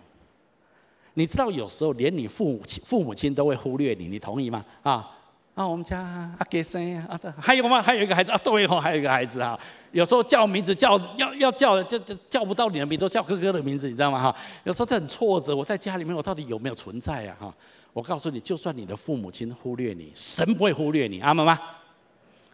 [1.15, 4.65] 你知道，有时候连你父母亲父母亲都会忽略你，你同意吗？
[4.83, 5.19] 啊？
[5.55, 6.01] 啊，我们家
[6.39, 7.83] 阿给生啊，还有吗？
[7.83, 9.59] 还有一个孩子啊，对哦，还有一个孩子哈。
[9.91, 14.23] 有时候叫名字叫要要叫，就就叫不到你的名字，都叫哥哥的名字，你知道吗？
[14.23, 15.55] 哈，有时候这很挫折。
[15.55, 17.37] 我在家里面，我到底有没有存在啊？
[17.39, 17.55] 哈，
[17.93, 21.61] 我告诉你，就算你的父母亲忽略你，神不会忽略你，阿们吗？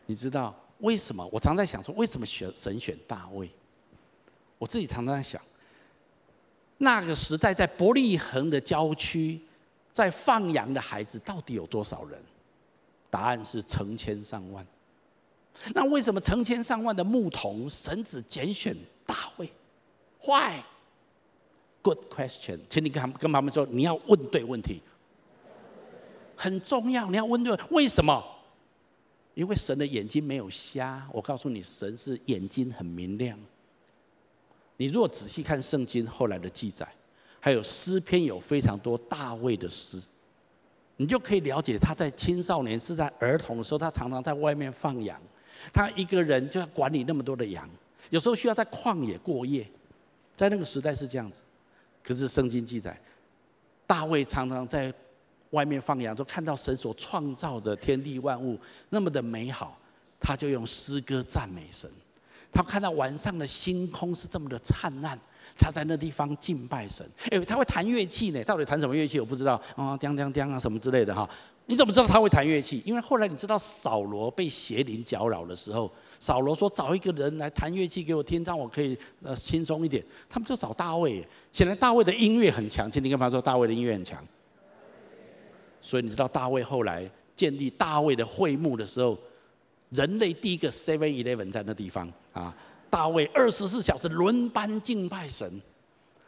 [0.06, 1.24] 你知道为什么？
[1.30, 3.48] 我常在想说，为什么选神选大卫？
[4.58, 5.40] 我自己常常在想，
[6.78, 9.40] 那个时代在伯利恒的郊区，
[9.92, 12.20] 在放羊的孩子到底有多少人？
[13.10, 14.66] 答案是成千上万。
[15.74, 19.50] 那为什么成千上万的牧童，神只拣选大卫
[20.24, 24.82] ？Why？Good question，请你跟他们跟他们说，你要问对问题，
[26.36, 27.10] 很重要。
[27.10, 28.22] 你要问对，为什么？
[29.34, 31.08] 因为神的眼睛没有瞎。
[31.12, 33.38] 我告诉你，神是眼睛很明亮。
[34.76, 36.86] 你如果仔细看圣经后来的记载，
[37.40, 40.00] 还有诗篇有非常多大卫的诗。
[40.98, 45.16] 你就可以了解他在青少年是在儿童的时候，他常常在外面放羊，
[45.72, 47.70] 他一个人就要管理那么多的羊，
[48.10, 49.64] 有时候需要在旷野过夜，
[50.36, 51.42] 在那个时代是这样子。
[52.02, 53.00] 可是圣经记载，
[53.86, 54.92] 大卫常常在
[55.50, 58.58] 外面放羊，就看到神所创造的天地万物
[58.88, 59.78] 那么的美好，
[60.18, 61.88] 他就用诗歌赞美神。
[62.50, 65.16] 他看到晚上的星空是这么的灿烂。
[65.58, 68.42] 他在那地方敬拜神，哎，他会弹乐器呢。
[68.44, 71.28] 到底弹什么乐器我不知道啊，叮叮叮啊什么之类的哈。
[71.66, 72.80] 你怎么知道他会弹乐器？
[72.86, 80.02] 因为后来你知道扫罗被邪灵搅扰的时候，扫罗说找一个人来弹乐器给我听，让我可以呃轻松一点。
[80.30, 82.90] 他们就找大卫，显然大卫的音乐很强。
[82.90, 84.24] 请你跟他说大卫的音乐很强。
[85.80, 89.18] 所以你知道大卫后来建立大卫的会幕的时候，
[89.90, 92.56] 人类第一个 Seven Eleven 在那地方啊。
[92.90, 95.50] 大卫二十四小时轮班敬拜神，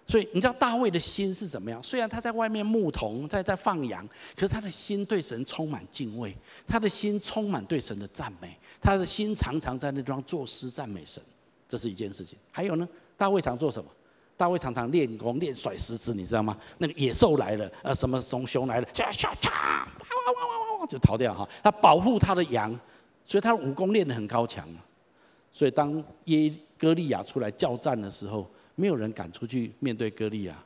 [0.07, 1.83] 所以你知道大卫的心是怎么样？
[1.83, 11.23] 虽然他在外面牧童，在在放羊，可是他的心对神充满敬畏，他的心充满对神的赞美，他的心常常在那地方作诗赞美神，
[11.69, 12.39] 这是一件事情。
[12.51, 13.91] 还有呢，大卫常做什么？
[14.37, 16.57] 大卫常常练功练甩石子，你知道吗？
[16.79, 21.47] 那个野兽来了，呃，什么熊熊来了，唰唰唰，哇哇哇哇哇就逃掉哈。
[21.63, 22.73] 他保护他的羊，
[23.27, 24.67] 所以他武功练得很高强。
[25.53, 30.57] 所以，当耶歌利亚出来叫战的时候，没有人敢出去面对歌利亚。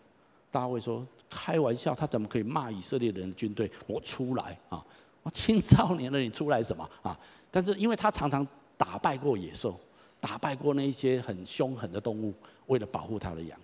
[0.51, 3.69] 大卫说：“开玩笑，他怎么可以骂以色列人的军队？
[3.87, 4.85] 我出来啊！
[5.23, 7.19] 我青少年了，你出来什么啊？”
[7.51, 9.75] 但是，因为他常常打败过野兽，
[10.21, 12.33] 打败过那一些很凶狠的动物，
[12.67, 13.59] 为了保护他的羊，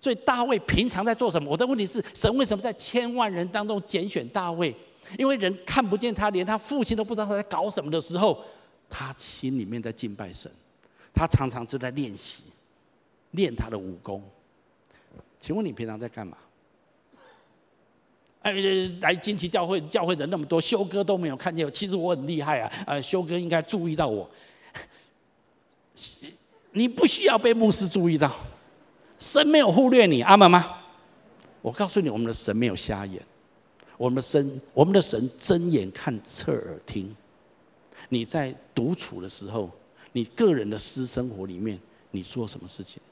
[0.00, 1.50] 所以大卫平常在做什么？
[1.50, 4.74] 我的问题是：神为什么在千万人当中拣选大卫？
[5.18, 8.42] 因为人看不见他，连他父亲都不知道他在搞什么的时候，
[8.90, 10.50] 他心里面在敬拜神。
[11.14, 12.42] 他常常就在练习，
[13.30, 14.22] 练他的武功。
[15.40, 16.36] 请问你平常在干嘛？
[18.42, 18.52] 哎，
[19.00, 21.70] 来金旗教会，教会人那么多，修哥都没有看见。
[21.72, 24.28] 其实我很厉害啊，呃，修哥应该注意到我。
[26.72, 28.34] 你不需要被牧师注意到，
[29.18, 30.78] 神没有忽略你，阿们吗？
[31.62, 33.22] 我告诉你，我们的神没有瞎眼，
[33.96, 37.14] 我们的神，我们的神睁眼看，侧耳听。
[38.08, 39.70] 你在独处的时候。
[40.14, 41.76] 你个人的私生活里面，
[42.12, 43.02] 你做什么事情？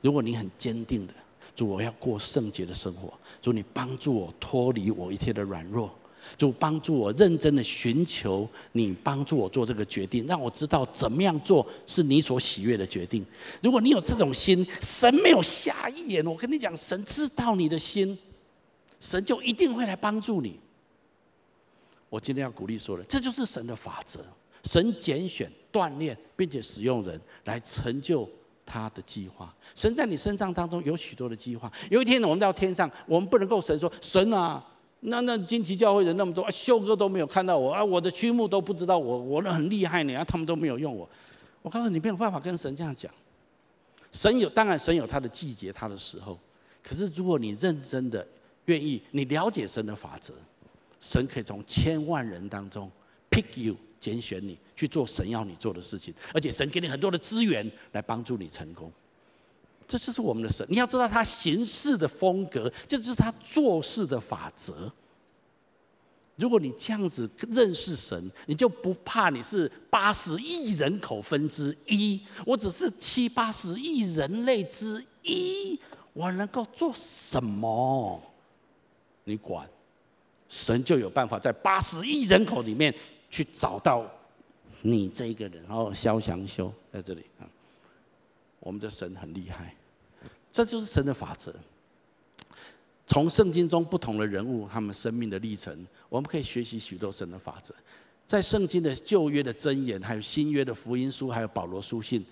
[0.00, 1.12] 如果你很坚定的，
[1.54, 5.94] 主，我要过圣洁的生活，主，你帮助我脱离我一切的软弱，
[6.38, 13.22] 主，帮助我认真的寻求你，帮助我做这个决定，让我知道怎么样做是你所喜悦的决定。
[13.62, 18.16] 如果你有这种心，神没有瞎一眼，我跟你讲，神知道你的心，
[19.00, 20.58] 神就一定会来帮助你。
[22.08, 24.24] 我今天要鼓励说的，这就是神的法则。
[24.68, 28.28] 神拣选、锻炼，并且使用人来成就
[28.66, 29.54] 他的计划。
[29.74, 31.72] 神在你身上当中有许多的计划。
[31.90, 34.62] 有一天我们到天上，我们不能够神说：“神啊，
[35.00, 41.08] 那那金旗教会人那么多，啊，修哥都没有看到我啊，我的曲目都不知道我，我那很厉害呢，啊，他们都没有用我。”
[41.62, 43.10] 我告诉你，没有办法跟神这样讲。
[44.12, 46.38] 神有，当然神有他的季节，他的时候。
[46.82, 48.26] 可是如果你认真的
[48.66, 50.34] 愿意，你了解神的法则，
[51.00, 52.90] 神可以从千万人当中
[53.30, 53.74] pick you。
[54.00, 58.92] 拣选你去做神要你做的事情，而且神给你很多的资源来帮助你成功。
[59.86, 60.66] 这就是我们的神。
[60.68, 64.92] 你要知道他行事的风格，这就是他做事的法则。
[66.36, 75.80] 如果你这样子认识神，你就不怕你是八十亿人口分之一，我只是七八十亿人类之一，
[76.12, 78.22] 我能够做什么？
[79.24, 79.68] 你管，
[80.48, 82.94] 神就有办法在八十亿人口里面。
[83.30, 84.04] 去找到
[84.82, 87.46] 你这一个人，然后肖祥修在这里啊。
[88.60, 89.74] 我们的神很厉害，
[90.52, 91.54] 这就是神的法则。
[93.06, 97.74] 从圣经中不同的人物他们生命的历程，我们可以学习许多神的法则。
[98.26, 102.22] 在圣经的旧约的箴言，还有新约的福音书，还有保罗书信，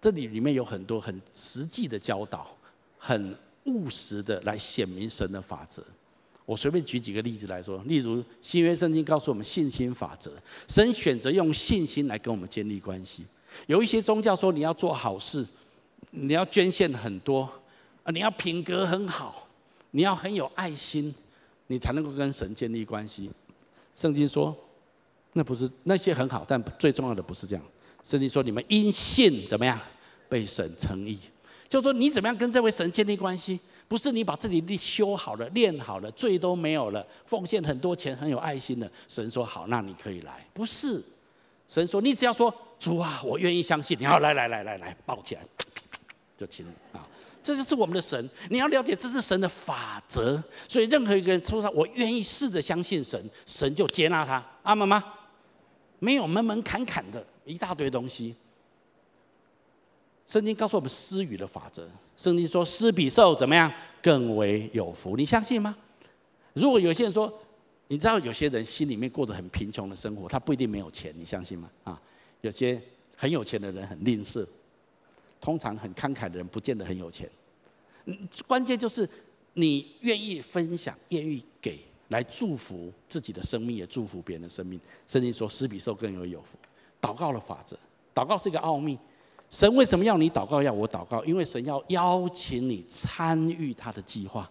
[0.00, 2.54] 这里里面有很多很实际的教导，
[2.98, 5.82] 很务实的来显明神的法则。
[6.48, 10.32] 我随便举几个例子来说，例如新约圣经告诉我们信心法则，
[10.66, 13.22] 神选择用信心来跟我们建立关系。
[13.66, 15.46] 有一些宗教说你要做好事，
[16.10, 17.42] 你要捐献很多，
[18.02, 19.46] 啊，你要品格很好，
[19.90, 21.14] 你要很有爱心，
[21.66, 23.30] 你才能够跟神建立关系。
[23.94, 24.56] 圣经说，
[25.34, 27.64] 那不是那些很好，但最重要的不是这样。
[28.02, 29.78] 圣经说你们因信怎么样
[30.30, 31.18] 被神称义，
[31.68, 33.60] 就说你怎么样跟这位神建立关系？
[33.88, 40.46] 不是你把自己修好了、练好了、罪都没有了，奉献很多钱、很有爱心的，神说好，那你可以来。
[40.52, 41.02] 不是，
[41.66, 45.40] 神说你只要说主啊，我愿意相信，你要来来来来来抱起来，
[46.38, 47.06] 就亲啊。
[47.42, 50.42] 这就是我们的神，你要了解这是神的法则。
[50.68, 54.44] 所以任何一个人说他我愿意试着相信神，神就接纳他。
[54.64, 55.02] 阿门吗？
[55.98, 58.36] 没有门门槛槛的一大堆东西。
[60.28, 61.88] 圣经告诉我们施予的法则。
[62.16, 63.72] 圣经说施比受怎么样
[64.02, 65.16] 更为有福？
[65.16, 65.74] 你相信吗？
[66.52, 67.32] 如果有些人说，
[67.88, 71.70] 你知道有些人心里面过着很贫穷的生活，他不一定没有钱，你相信吗？
[71.84, 72.00] 啊，
[72.42, 72.80] 有些
[73.16, 74.46] 很有钱的人很吝啬，
[75.40, 77.28] 通常很慷慨的人不见得很有钱。
[78.46, 79.08] 关键就是
[79.54, 84.78] 你愿意分享，愿意给，来祝福自己的生命，也祝福别人的生命。
[85.06, 86.58] 圣经说，施比受更为有福。
[87.00, 87.78] 祷告的法则，
[88.14, 88.98] 祷告是一个奥秘。
[89.50, 91.24] 神为什么要你祷告，要我祷告？
[91.24, 94.50] 因为神要邀请你参与他的计划，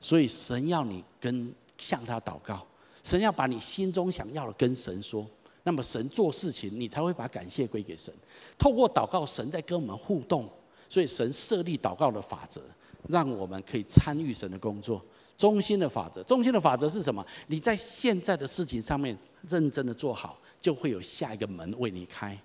[0.00, 2.66] 所以神要你跟向他祷告。
[3.02, 5.26] 神要把你心中想要的跟神说，
[5.62, 8.12] 那么神做事情，你才会把感谢归给神。
[8.58, 10.48] 透过祷告，神在跟我们互动，
[10.88, 12.60] 所以神设立祷告的法则。
[13.08, 15.04] 让我们可以参与神的工作，
[15.36, 16.22] 中心的法则。
[16.22, 17.26] 中心的法则是什么？
[17.48, 19.18] 你在现在的事情上面
[19.48, 22.38] 认真的做好，就会有下一个门为你开。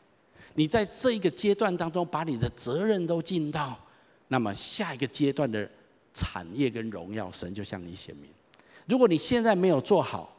[0.57, 3.77] 你在这一个阶段当中，把你的责任都尽到，
[4.29, 5.69] 那么下一个阶段的
[6.15, 8.27] 产业跟荣耀，神就向你显明。
[8.87, 10.35] 如果你现在没有做好，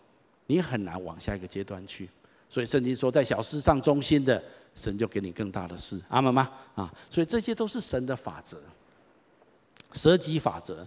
[0.46, 2.08] 你很难往下一个阶段去。
[2.50, 4.42] 所以圣经说，在小事上忠心的，
[4.74, 6.00] 神就给你更大的事。
[6.08, 6.50] 阿门吗？
[6.74, 8.60] 啊，所以这些都是神的法则。
[9.92, 10.84] 舍己法则，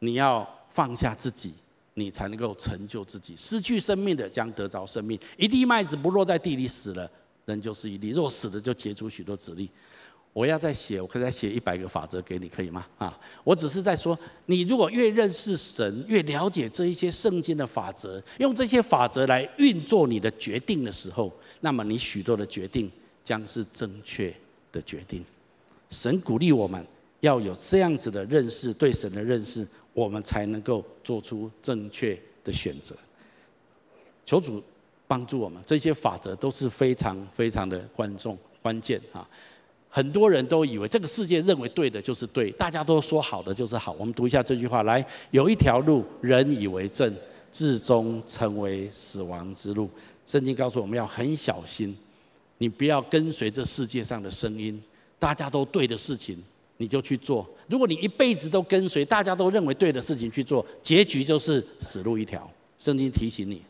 [0.00, 1.54] 你要放下自己，
[1.94, 3.34] 你才能够成就自己。
[3.34, 5.18] 失去生命的将得着生命。
[5.38, 7.10] 一粒麦子不落在地里死了，
[7.46, 9.70] 人就是一粒；若死了，就结出许多子粒。
[10.34, 12.86] 我要再写，我可以再写一百个法则给你，可以吗？
[12.98, 22.90] 啊，我只是在说，你如果越认识神，越了解这一些圣经的法则，用这些法则来运作你的决定的时候，那么你许多的决定
[23.24, 24.34] 将是正确
[24.70, 25.24] 的决定。
[25.88, 26.86] 神鼓励我们。
[27.20, 32.94] 要有这样子的认识，对神的认识，我们才能够做出正确的选择。
[34.26, 34.62] 求主
[35.06, 39.28] 帮助我们，这些法则都是非常非常的关重关键啊！
[39.88, 43.92] 很多人都以为这个世界认为对的就是对，大家都说好的就是好。
[43.98, 47.12] 我们读一下这句话，来，有一条路，人以为正，
[47.50, 49.88] 至终成为死亡之路。
[50.26, 51.96] 圣经告诉我们要很小心，
[52.58, 54.82] 你不要跟随这世界上的声音，
[55.18, 56.42] 大家都对的事情。
[56.78, 57.48] 你就去做。
[57.70, 62.46] 如果你一辈子都跟随大家都认为对的事情去做，结局就是死路一条。
[62.78, 63.62] 圣经提醒你，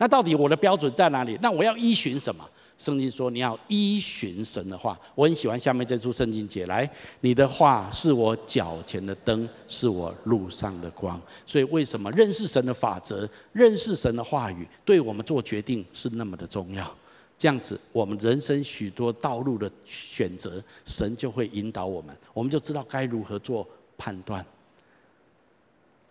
[0.00, 1.38] 那到底我的标准在哪里？
[1.42, 2.42] 那我要依循什么？
[2.78, 4.98] 圣经说你要依循神的话。
[5.14, 6.90] 我很喜欢下面这处圣经节，来，
[7.20, 11.20] 你的话是我脚前的灯，是我路上的光。
[11.44, 16.90] 所以为什么认识神的法则，认识神的话语，对我们做决定是那么的重要？
[17.36, 24.42] 这样子，我们人生许多道路的选择，神就会引导我们，我们就知道该如何做判断。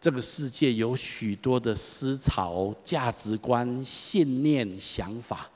[0.01, 5.49] 这个世界有许多的思潮、价值观、信念、想法，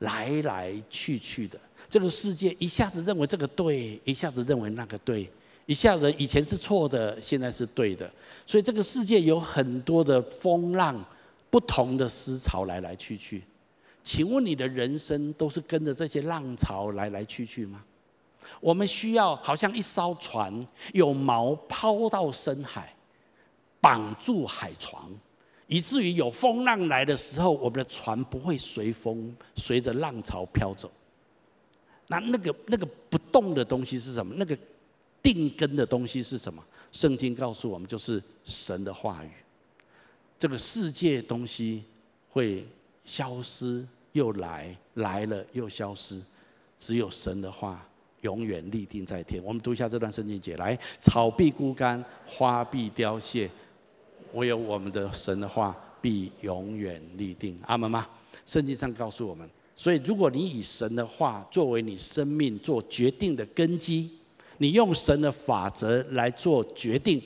[0.00, 1.58] 来来去去的。
[1.88, 5.30] 这个世界一下子认为这个对，一下子认为那个对，
[5.66, 8.10] 一下子以前是错的，现在是对的。
[8.44, 11.04] 所以这个世界有很多的风浪，
[11.48, 13.42] 不同的思潮来来去去。
[14.02, 17.84] 请问你的人生都是跟着这些浪潮来来去去吗？
[18.60, 22.92] 我们需要好像一艘船，有锚抛到深海，
[23.80, 25.10] 绑住海床，
[25.66, 30.90] 以至于有风浪来的时候，我们的船不会随风随着浪潮飘走。
[32.06, 34.34] 那那个那个不动的东西是什么？
[34.36, 34.56] 那个
[35.22, 36.62] 定根的东西是什么？
[36.92, 39.30] 圣经告诉我们，就是神的话语。
[40.38, 41.84] 这个世界东西
[42.30, 42.66] 会。
[43.02, 46.20] 消失又来，来了又消失，
[46.78, 47.84] 只有神的话
[48.20, 49.42] 永远立定在天。
[49.42, 53.50] 我们读一下这段圣经节，来，草必枯干，花必凋谢，
[54.34, 57.58] 唯有我们的神的话必永远立定。
[57.66, 58.06] 阿门吗？
[58.46, 64.10] 圣经上告诉我们，所以如果你以神的话作为你生命做决定的根基，
[64.58, 67.22] 你用神的法则来做决定，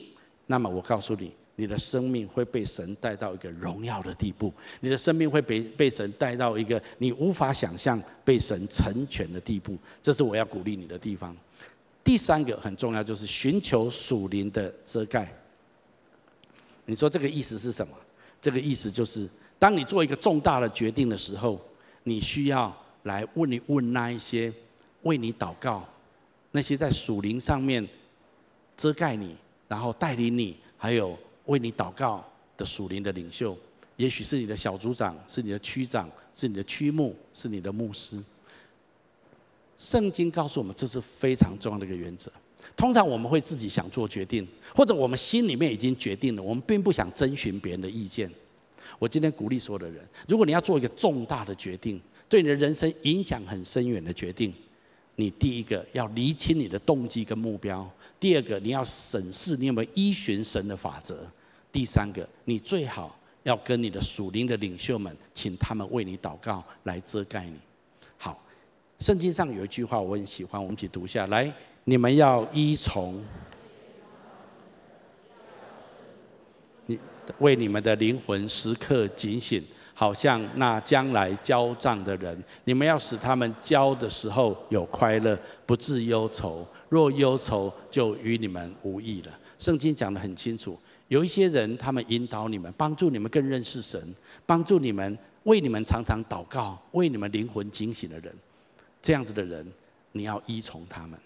[0.47, 1.31] 那么我告诉你。
[1.57, 9.77] 你的生命会被神带到一个荣耀的地步，你的生命会被被神带到一个你无法想象被神成全的地步。
[10.01, 11.33] 这是我要鼓励你的地方。
[12.03, 15.33] 第三个很重要，就是寻求属灵的遮盖。
[16.85, 17.93] 你说这个意思是什么？
[18.41, 19.27] 这个意思就是，
[19.57, 21.59] 当你做一个重大的决定的时候，
[22.03, 24.53] 你需要来问一问那一些
[25.01, 25.83] 为你祷告，
[26.51, 27.87] 那些在属灵上面
[28.77, 29.35] 遮盖你，
[29.67, 32.23] 然后带领你，还有为你祷告
[32.55, 33.57] 的属灵的领袖，
[33.95, 38.23] 也许是你的小组长，是你的区长，是你的区牧，是你的牧师。
[39.77, 42.31] 圣经告诉我们，这是非常重要的一个原则。
[42.75, 48.29] 通常我们会自己想做决定，或者我们心里面已经决定了，我们并不想征询别人的意见。
[48.99, 54.53] 我今天鼓励所有的人，如果你要做一个重大的决定，对你的人生影响很深远的决定，
[55.15, 57.83] 你第一个要厘清你的动机跟目标；
[58.19, 61.15] 第二个，你要审视你有没有依循神的法则；
[61.71, 67.57] 第三个，你最好要跟你的属灵的领袖们，请他们为你祷告，来遮盖你。
[68.17, 68.41] 好，
[68.99, 71.53] 圣经上有一句话我很喜欢，我们一起读下来。
[71.87, 73.23] 你们要依从，
[76.87, 76.99] 你
[77.37, 79.63] 为你们的灵魂时刻警醒，
[79.93, 82.43] 好像那将来交账的人。
[82.63, 86.67] 你们要使他们交的时候有快乐，不致忧愁。
[86.89, 89.39] 若忧愁，就与你们无益了。
[89.59, 90.75] 圣经讲得很清楚，
[91.07, 94.01] 有一些人，他们引导你们，帮助你们更认识神，
[94.47, 98.33] 帮助你们，为你们常常祷告，为你们灵魂警醒的人，
[99.03, 99.71] 这样子的人，
[100.13, 101.19] 你要依从他们。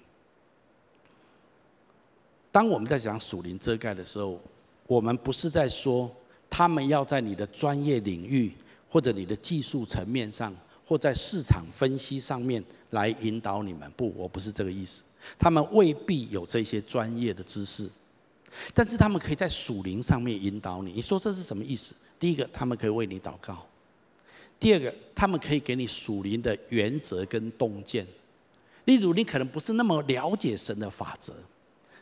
[2.51, 4.41] 当我们在讲属灵遮盖的时候，
[4.87, 6.09] 我们不是在说
[6.49, 8.51] 他们要在你的专业领域
[8.89, 13.89] 或者你的技术层面上，或在市场分析上面来引导你们。
[13.95, 15.03] 不，我不是这个意思。
[15.37, 17.87] 他们未必有这些专业的知识，
[18.73, 20.93] 但是他们可以在属灵上面引导你。
[20.93, 21.93] 你说这是什么意思？
[22.19, 23.53] 第一个，他们可以为你祷告；
[24.59, 28.07] 第二个，他们可以给你属灵的原则跟洞见。
[28.85, 31.33] 例如，你可能不是那么了解神的法则。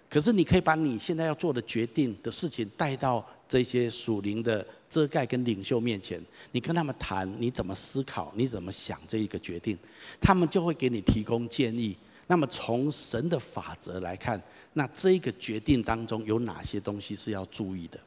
[0.09, 9.77] 可是，你可以把你现在要做的决定的事情带到这些属灵的遮盖跟领袖面前，你跟他们谈你怎么思考，你怎么想这一个决定，
[10.21, 11.95] 他们就会给你提供建议。
[12.27, 14.41] 那么从神的法则来看，
[14.73, 17.99] 那这一个决定当中有哪些东西是要注意的？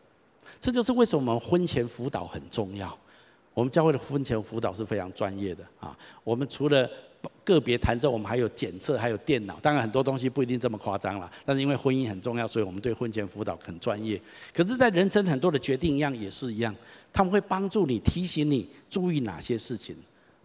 [0.58, 2.98] 这就是为什么我们婚前辅导很重要。
[3.54, 5.96] 我们教会的婚前辅导是非常专业的啊。
[6.22, 6.88] 我们除了
[7.44, 9.58] 个别谈之后，我们还有检测，还有电脑。
[9.60, 14.20] 当然很多东西不一定这么夸张了，但是因为婚姻很重要，所以我们对婚前辅导很专业。
[14.54, 16.74] 可是，在人生很多的决定一样也是一样，
[17.12, 19.96] 他们会帮助你、提醒你注意哪些事情，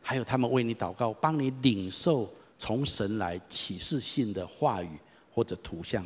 [0.02, 4.90] 还有他们为你祷告，帮你领受从神来启示性的话语
[5.34, 6.06] 或者图像，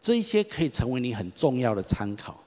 [0.00, 2.42] 这一些可以成为你很重要的参考。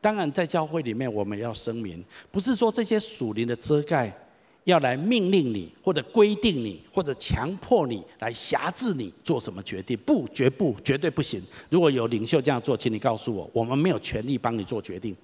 [0.00, 4.16] 当然，在教会里面，我们要声明，不是说这些属灵的遮盖。
[4.64, 9.96] 要来命令你，或者规定你，或者强迫你来辖制你做什么决定？
[9.98, 11.42] 不，绝不，绝对不行。
[11.68, 15.14] 如果有领袖这样做，请你告诉我，我们没有权利帮你做决定。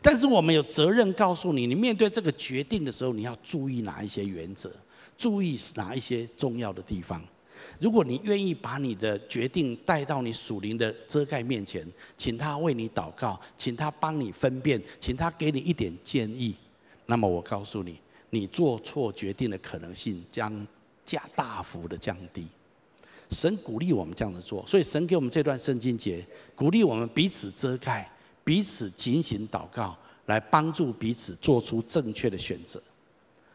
[0.00, 4.70] 但是我们有责任告诉你，你面对这个决定的时候，你要注意哪一些原则，
[5.18, 7.22] 注意哪一些重要的地方。
[7.80, 11.84] 如果你愿意把你的决定带到你属灵的遮盖面前，
[12.16, 16.54] 请他为你祷告，请他帮你分辨，请他给你一点建议，
[17.06, 17.98] 那么我告诉你。
[18.36, 20.66] 你做错决定的可能性将
[21.04, 22.46] 加大幅的降低。
[23.30, 26.24] 神鼓励我们这样子做，所以神给我们这段圣经节，
[26.54, 28.08] 鼓励我们彼此遮盖、
[28.44, 32.80] 彼此警醒祷告，来帮助彼此做出正确的选择。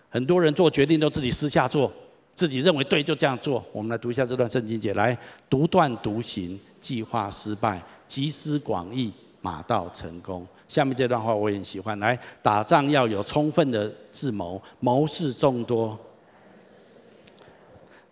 [0.09, 1.93] 很多人做决定都自己私下做，
[2.35, 3.63] 自己认为对就这样做。
[3.71, 5.17] 我们来读一下这段圣经节：来，
[5.49, 10.45] 独断独行，计划失败；集思广益，马到成功。
[10.71, 11.99] 下面这段话我也很喜欢。
[11.99, 15.99] 来，打仗要有充分的智谋，谋士众多。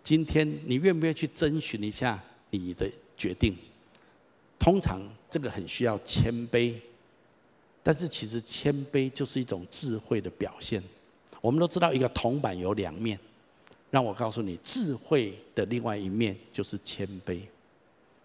[0.04, 2.86] 今天你愿不愿意去征询一下你的
[3.16, 3.56] 决定？
[4.58, 5.00] 通常
[5.30, 6.74] 这个很需要谦卑，
[7.82, 10.82] 但是其实谦卑就是一种智慧的表现。
[11.40, 13.18] 我们都知道一个铜板有两面，
[13.90, 17.40] 让我告诉你，智慧的另外一面就是谦卑。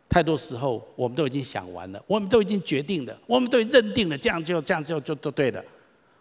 [0.08, 5.64] 太多时候，我们都已经想完了，我们都已经决定了，我们都认定了，这样就这样就就都对了。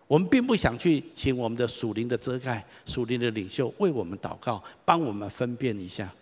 [0.06, 6.12] 我们并不想去请我们的属灵的遮盖、属灵的领袖为我们祷告，帮我们分辨一下。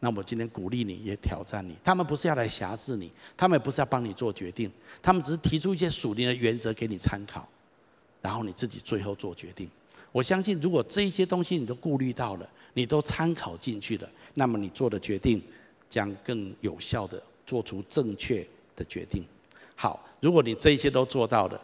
[0.00, 1.74] 那我今天鼓励你，也挑战你。
[1.84, 4.70] 他们不是要来辖制你，他们也不是要帮你做决定，
[5.02, 7.46] 他们只是提出一些属灵的原则给你参考，
[8.20, 9.68] 然后你自己最后做决定。
[10.10, 15.42] 我相信，如果这一些东西你都顾虑到了，你都参考进去了，那么你做的决定。
[15.90, 19.22] 将更有效地做出正确的决定。
[19.74, 21.60] 好，如果你这些都做到了，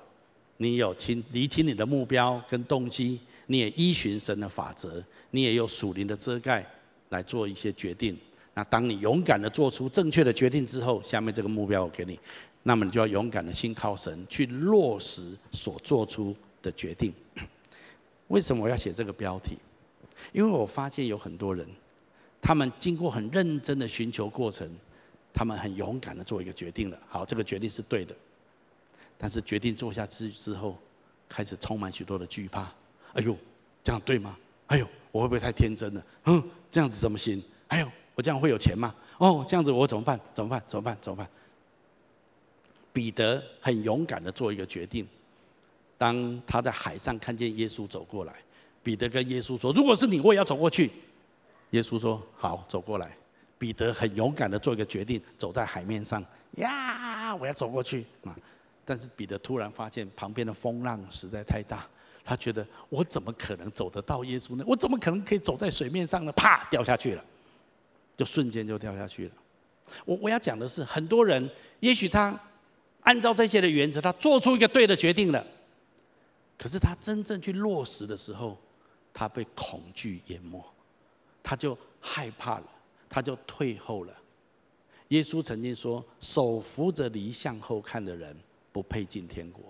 [0.56, 6.66] 你有清厘清你的目标跟动机，你也依循神的法则，你也有属灵的遮盖
[7.10, 8.18] 来做一些决定。
[8.52, 12.18] 那当你勇敢地做出正确的决定之后，下面这个目标我给你，
[12.62, 17.12] 那么你就要勇敢地信靠神，去落实所做出的决定。
[18.28, 19.56] 为什么我要写这个标题？
[20.32, 21.64] 因为我发现有很多人。
[22.46, 24.70] 他们经过很认真的寻求过程，
[25.34, 26.96] 他们很勇敢的做一个决定了。
[27.08, 28.14] 好，这个决定是对的，
[29.18, 30.78] 但是决定做下去之后，
[31.28, 32.72] 开始充满许多的惧怕。
[33.14, 33.36] 哎呦，
[33.82, 34.38] 这样对吗？
[34.68, 36.06] 哎呦，我会不会太天真了？
[36.26, 36.40] 嗯，
[36.70, 37.42] 这样子怎么行？
[37.66, 38.94] 哎呦，我这样会有钱吗？
[39.18, 40.16] 哦，这样子我怎么办？
[40.32, 40.62] 怎么办？
[40.68, 40.96] 怎么办？
[41.00, 41.28] 怎么办？
[42.92, 45.04] 彼得很勇敢的做一个决定。
[45.98, 48.36] 当他在海上看见耶稣走过来，
[48.84, 50.88] 彼得跟耶稣说：“如果是你，我也要走过去。”
[51.70, 53.16] 耶稣说：“好，走过来。”
[53.58, 56.22] 彼得很勇敢的做一个决定，走在海面上。
[56.56, 58.36] 呀，我要走过去啊！
[58.84, 61.86] 但是彼得突然发现旁边的风浪实在太大，
[62.22, 64.64] 他觉得我怎么可能走得到耶稣呢？
[64.66, 66.32] 我怎么可能可以走在水面上呢？
[66.32, 67.24] 啪，掉下去了，
[68.16, 69.32] 就瞬间就掉下去了。
[70.04, 71.50] 我我要讲的是，很多人
[71.80, 72.38] 也许他
[73.02, 75.44] 按照这些的原则，他做出一个对的决定了。
[76.58, 78.58] 可是他真正去落实的时候，
[79.14, 80.62] 他被恐惧淹没，
[81.46, 82.64] 他就害怕了，
[83.08, 84.12] 他就退后了。
[85.10, 88.36] 耶稣曾经说：“手扶着犁向后看的人，
[88.72, 89.62] 不配进天国。”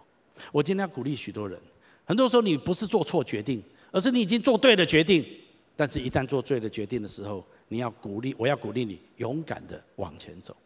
[0.51, 1.61] 我今天要鼓励许多人，
[2.07, 3.62] 很多时候你不是做错决定，
[3.93, 5.22] 而是你已经做对了决定。
[5.77, 10.57] 但是，一旦做对了决定的时候，你要鼓励，我要鼓励你勇敢的往前走。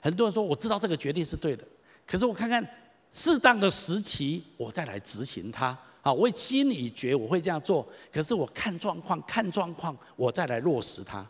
[0.00, 1.64] 很多人说：“我知道这个决定是对的，
[2.06, 2.64] 可是我看看。”
[3.12, 5.76] 适当的时期，我再来执行它。
[6.02, 11.26] 好，我心里觉我会这样做，可是我看状况，看状况，我再来落实它。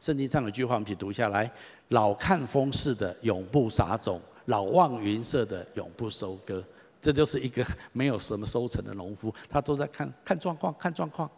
[0.00, 1.50] 圣经上有句话，我们一起读下来：
[1.88, 6.64] 老看风势的，永不撒种；老望云色的，永不收割。
[7.00, 11.30] 这就是一个没有什么收成的农夫，他都在看看状况，看状况。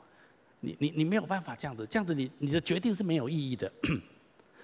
[0.61, 3.71] 你你你没有办法这样子，这样子你你的决定是没有意义的。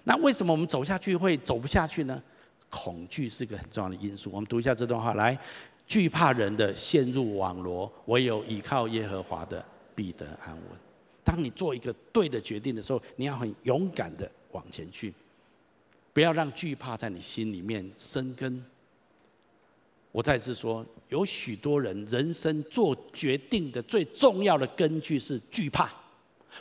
[0.05, 2.23] 那为什么我们走下去会走不下去呢？
[2.71, 4.31] 恐惧是个很重要的因素。
[4.33, 5.39] 我们读一下这段话，来，
[5.87, 9.65] 惧怕人的陷入网罗，唯有倚靠耶和华的
[9.95, 10.65] 必得安稳。
[11.23, 15.13] 当你做一个对的决定的时候，你要很勇敢的往前去，
[16.13, 18.65] 不要让惧怕在你心里面生根。
[20.13, 25.91] 我再次说，有许多人人生做决定的最重要的根据是惧怕。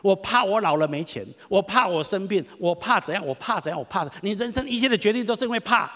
[0.02, 3.24] 我怕我老了没钱，我怕我生病，我怕怎样？
[3.26, 3.78] 我怕怎样？
[3.78, 4.10] 我怕。
[4.22, 5.92] 你人生一切的决定都是因为怕。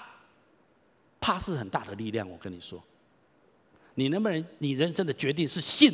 [1.19, 2.80] 怕是很大的力量，我跟你说，
[3.98, 4.45] 你能不能？
[4.60, 5.91] 你人生的决定是信，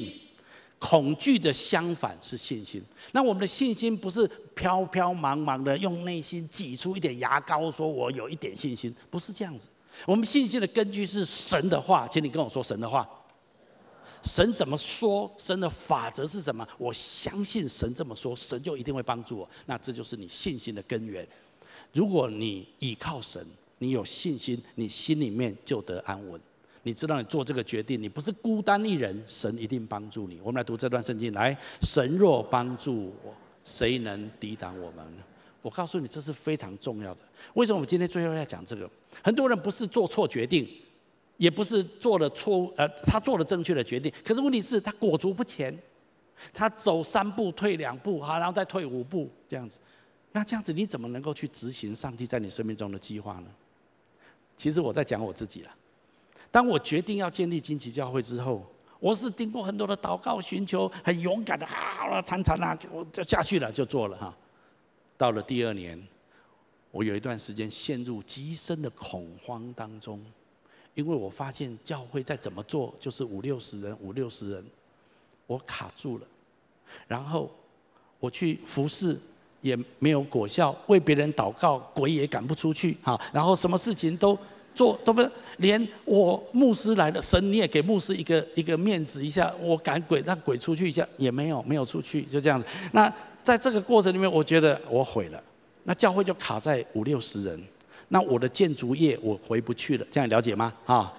[0.78, 2.84] 恐惧的相反是信心。
[3.14, 9.70] 那我们的信心不是飘飘茫茫的，用内心挤出一点牙膏，说我有一点信心，不是这样子。
[10.06, 13.10] 我们信心的根据是神的话，请你跟我说神的话。
[14.24, 15.34] 神怎么说？
[15.38, 16.68] 神的法则是什么？
[16.78, 19.49] 我相信神这么说，神就一定会帮助我。
[19.66, 21.26] 那这就是你信心的根源。
[21.93, 23.45] 如果你倚靠神。
[23.80, 26.39] 你有信心，你心里面就得安稳。
[26.84, 30.39] 你知道你做这个决定，你不是孤单一人，神一定帮助你。
[30.41, 35.05] 我们来读这段圣经，来，神若帮助我，谁能抵挡我们？
[35.61, 37.21] 我告诉你，这是非常重要的。
[37.53, 38.89] 为什么我们今天最后要讲这个？
[39.23, 40.67] 很多人不是做错决定，
[41.38, 45.73] 也不是做了错误，呃，他做了正确的决定，可是问题是，他裹足不前，
[46.51, 49.79] 他走三步退两步，好，然后再退五步，这样子。
[50.34, 53.47] 那这样子，你怎么能够去执行上帝在你生命中的计划呢？
[54.57, 55.71] 其实我在讲我自己了。
[56.54, 58.64] 当我决定要建立荆棘教会之后，
[58.99, 64.38] 我是经过很多的祷告、寻求，很勇敢的，好了，参参啊，我就下去了，就做了哈。
[65.18, 65.99] 到了第二年，
[66.91, 70.24] 我有一段时间陷入极深的恐慌当中，
[70.93, 74.64] 因为我发现教会再怎么做就是五六十人，五六十人，
[75.47, 76.28] 我卡住了。
[77.08, 77.49] 然后
[78.20, 79.20] 我去服侍。
[79.64, 82.97] 也没有果效，为别人祷告，鬼也赶不出去。
[83.01, 84.38] 哈，然后什么事情都
[84.74, 92.65] 做都不是，连我牧师来了，神你也给牧师一个一个面子一下，我赶鬼让鬼出去一下也没有，没有出去，就这样子。
[92.91, 93.11] 那
[93.43, 95.43] 在这个过程里面，我觉得我毁了。
[95.84, 97.61] 那教会就卡在五六十人，
[98.07, 100.74] 那我的建筑业我回不去了，这样了解吗？
[100.86, 101.11] 啊，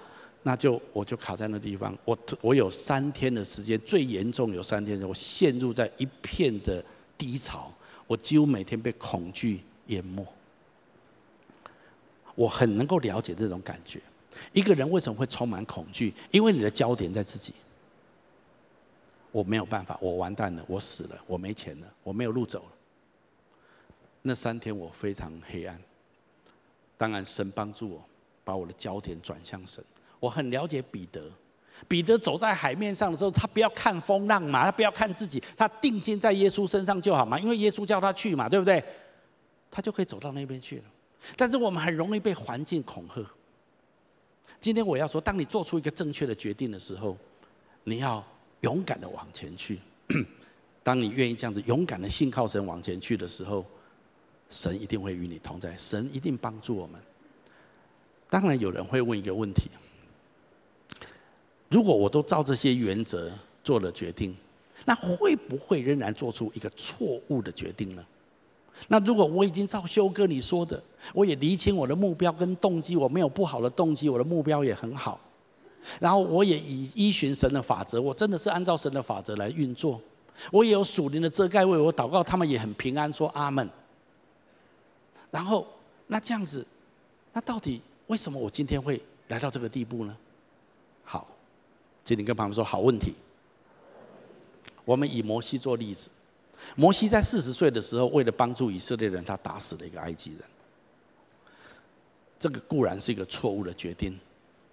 [0.42, 1.96] 那就我就卡在那地方。
[2.04, 6.82] 我我有三天的时间，最严重有三天，我陷入在一片的
[7.18, 7.70] 低潮。
[8.06, 10.26] 我几乎每天被恐惧淹没，
[12.34, 14.00] 我很能够了解这种感觉。
[14.52, 16.12] 一个人为什么会充满恐惧？
[16.30, 17.52] 因为你的焦点在自己。
[19.30, 22.68] 我没有办法，我完蛋了，我死了，我没钱了，我没有路走了。
[24.22, 25.76] 那三天我非常黑暗。
[26.96, 28.04] 当然，神帮助我，
[28.44, 29.82] 把我的焦点转向神。
[30.20, 31.28] 我很了解彼得。
[31.88, 38.82] 彼得走在海面上的时候，他不要看风浪嘛，他不要看自己，他定睛在耶稣身上就好嘛，因为耶稣叫他去嘛，对不对？
[39.68, 40.84] 他就可以走到那边去了。
[41.36, 43.24] 但是我们很容易被环境恐吓。
[44.60, 47.16] 今天我要说，当你做出一个正确的决定的时候，
[47.84, 48.24] 你要
[48.60, 49.78] 勇敢的往前去。
[50.82, 53.64] 当你愿意这样子勇敢的信靠神往前去的时候，
[54.50, 57.00] 神一定会与你同在，神一定帮助我们。
[58.28, 59.70] 当然，有人会问一个问题：
[61.68, 64.36] 如果我都照这些原则做了决定，
[64.84, 68.04] 那会不会仍然做出一个错误的决定呢？
[68.88, 75.18] 那如果我已经照修哥你说的，我也厘清我的目标跟动机，我没有不好的动机，我的目标也很好，
[76.00, 80.00] 然后我也以依循神的法则，我真的是按照神的法则来运作，
[80.50, 83.68] 我也有属灵的遮盖为我祷告，他们也很平安，说阿门。
[85.30, 85.66] 然后
[86.06, 86.66] 那这样子，
[87.32, 90.16] 那到底为什么我今天会来到这个地步呢？
[91.04, 91.26] 好，
[92.04, 93.14] 今天跟朋友们说好问题。
[94.84, 96.10] 我们以摩西做例子。
[96.76, 100.40] 摩西在四十岁的时候，为了帮助以色列人，他打死了一个埃及人。
[102.38, 104.18] 这个固然是一个错误的决定，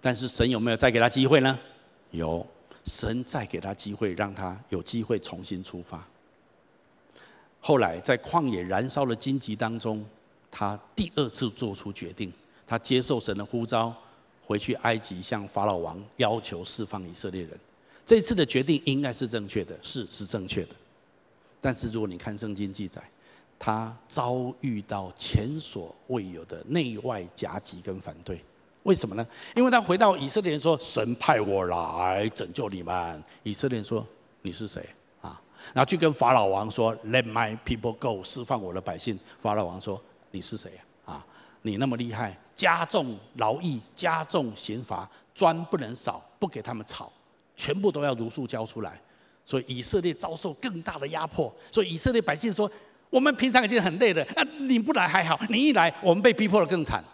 [0.00, 1.58] 但是神有没有再给他机会呢？
[2.10, 2.46] 有，
[2.84, 6.06] 神再给他机会，让他有机会重新出发。
[7.60, 10.04] 后来在旷野燃烧的荆棘当中，
[10.50, 12.30] 他第二次做出决定，
[12.66, 13.94] 他接受神的呼召，
[14.44, 17.58] 回去埃及向法老王要求释放以色列人。
[18.04, 20.70] 这次的决定应该是正确的，是是正确的。
[21.62, 23.00] 但是如果你看圣经记载，
[23.56, 28.44] 他遭遇到前所未有的内外夹击跟反对，
[28.82, 29.24] 为什么呢？
[29.54, 34.04] 因为他回到以色列人说：“神派我来拯救你们。”以色列人说
[34.42, 34.84] ：“你是谁
[35.20, 35.40] 啊？”
[35.72, 40.02] 然后去跟法老王说：“Let my people go，释放我的百姓。”法老王说
[40.32, 40.72] ：“你是谁
[41.04, 41.24] 啊？
[41.62, 47.12] 你那么厉害，加重劳役，加重刑罚，砖不能少，不给他们炒，
[47.54, 49.00] 全部都要如数交出来。”
[49.44, 52.70] 所以以色列遭受更大的压迫，所以以色列百姓说
[53.10, 57.04] ：“我们平常已经很累了，啊，你不来还好，你一来，我们被逼迫得更惨。”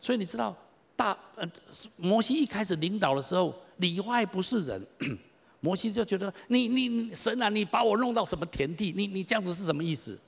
[0.00, 0.56] 所以你知道，
[0.96, 1.48] 大呃，
[1.96, 4.86] 摩西一开始领导的时候，里外不是人，
[5.60, 8.92] 摩西就觉得你你神啊，你把我弄到什么田地？
[8.96, 10.18] 你你这样子是什么意思？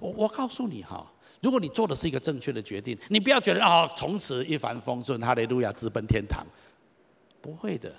[0.00, 1.10] 我我告诉你哈，
[1.40, 6.46] 如果你做的是一个正确的决定，你不要觉得啊，从此一帆风顺，哈利路亚，直奔天堂，
[7.40, 7.94] 不会的。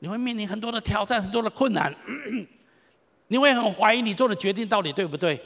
[0.00, 1.94] 你会面临很多的挑战，很多的困难，
[3.28, 5.40] 你会很怀疑你做的决定到底对不对？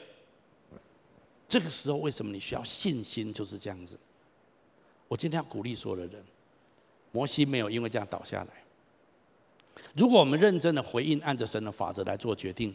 [1.49, 3.33] 这个时候，为什么你需要信心？
[3.33, 3.99] 就是这样子。
[5.09, 6.25] 我今天要鼓励所有的人，
[7.11, 8.51] 摩西没有因为这样倒下来。
[9.95, 12.75] 如果我们认真的回应，按着神的法则来做决定，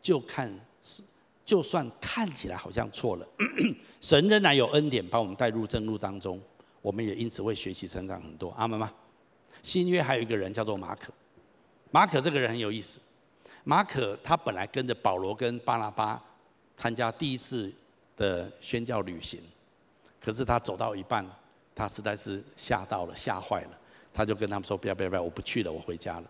[0.00, 1.02] 就看是，
[1.44, 3.26] 就算看起来好像错了，
[4.00, 6.40] 神仍然有恩典把我们带入正路当中，
[6.80, 8.50] 我们也因此会学习成长很多。
[8.50, 8.92] 阿门吗？
[9.62, 11.12] 新约还有一个人叫做马可，
[11.90, 13.00] 马可这个人很有意思。
[13.64, 16.20] 马可他本来跟着保罗跟巴拉巴
[16.76, 17.72] 参加第一次
[18.16, 19.40] 的宣教旅行，
[20.20, 21.24] 可是他走到一半，
[21.74, 23.78] 他实在是吓到了，吓坏了，
[24.12, 26.24] 他就跟他们说：“不要不要不要，我不去了，我回家了。”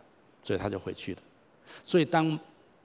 [0.45, 1.23] 所以他就回去了。
[1.83, 2.39] 所以当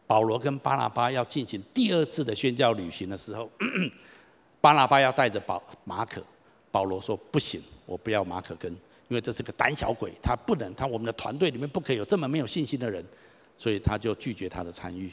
[0.06, 3.50] 保罗跟巴拉巴要进行第二次的宣教旅行的时候，
[4.62, 6.24] 巴拉巴要带着保马可，
[6.72, 8.74] 保罗说：“不行，我不要马可跟。”
[9.08, 13.04] 因为这是个胆小鬼，他不能，他我们的团队里面不可以有这么没有信心的人，
[13.58, 15.12] 所以他就拒绝他的参与。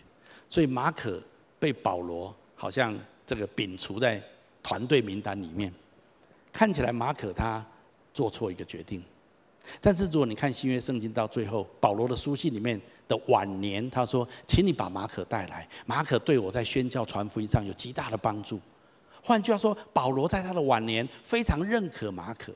[0.49, 1.23] 所以马可
[1.59, 4.23] 被保罗好像这个摒除在
[4.63, 5.73] 团队名单里面。
[6.53, 7.65] 看起来马可他
[8.13, 9.03] 做错一个决定，
[9.81, 18.61] 但是如果你看新约圣经到最后，保罗的书信里面的晚年，他说：“请你把马可带来，马可对我在宣教传福音上有极大的帮助。”
[19.21, 22.53] 换句话说，保罗在他的晚年非常认可马可。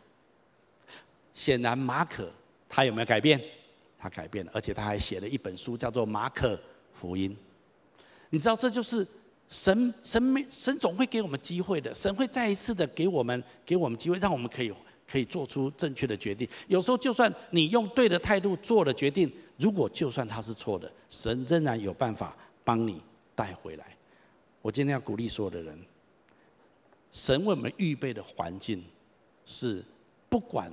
[1.38, 2.28] 显然，马可
[2.68, 3.40] 他有没有改变？
[3.96, 6.60] 他改变了，而且他还写了一本书，叫做《马可
[6.92, 7.30] 福音》。
[8.30, 9.06] 你知道，这就是
[9.48, 14.74] 神神没神总会给我们机会的，神会再一次的给我们给我们机会，让我们可以
[15.08, 16.48] 可以做出正确的决定。
[16.66, 23.00] 有时候，就算你用对的态度做了决定，如果就算他是错的，神仍然有办法帮你
[23.36, 23.96] 带回来。
[24.60, 25.78] 我今天要鼓励所有的人，
[27.12, 28.84] 神为我们预备的环境
[29.46, 29.84] 是
[30.28, 30.68] 不管。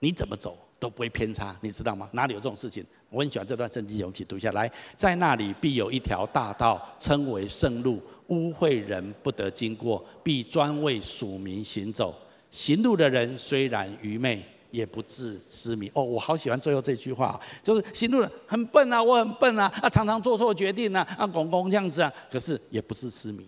[0.00, 2.08] 你怎么走都不会偏差，你知道吗？
[2.12, 2.84] 哪里有这种事情？
[3.10, 4.70] 我很喜欢这段圣经，我们一起读一下来。
[4.96, 12.14] 在那里必有一条大道，称为圣路，污秽人不得经过，必专为属民行走。
[12.50, 15.90] 行路的人虽然愚昧，也不致失迷。
[15.94, 23.44] 哦，我好喜欢最后这句话，就是行路人很笨啊，我很笨啊，啊，常常做错决定啊，啊，公公这样子啊，可是也不致失迷。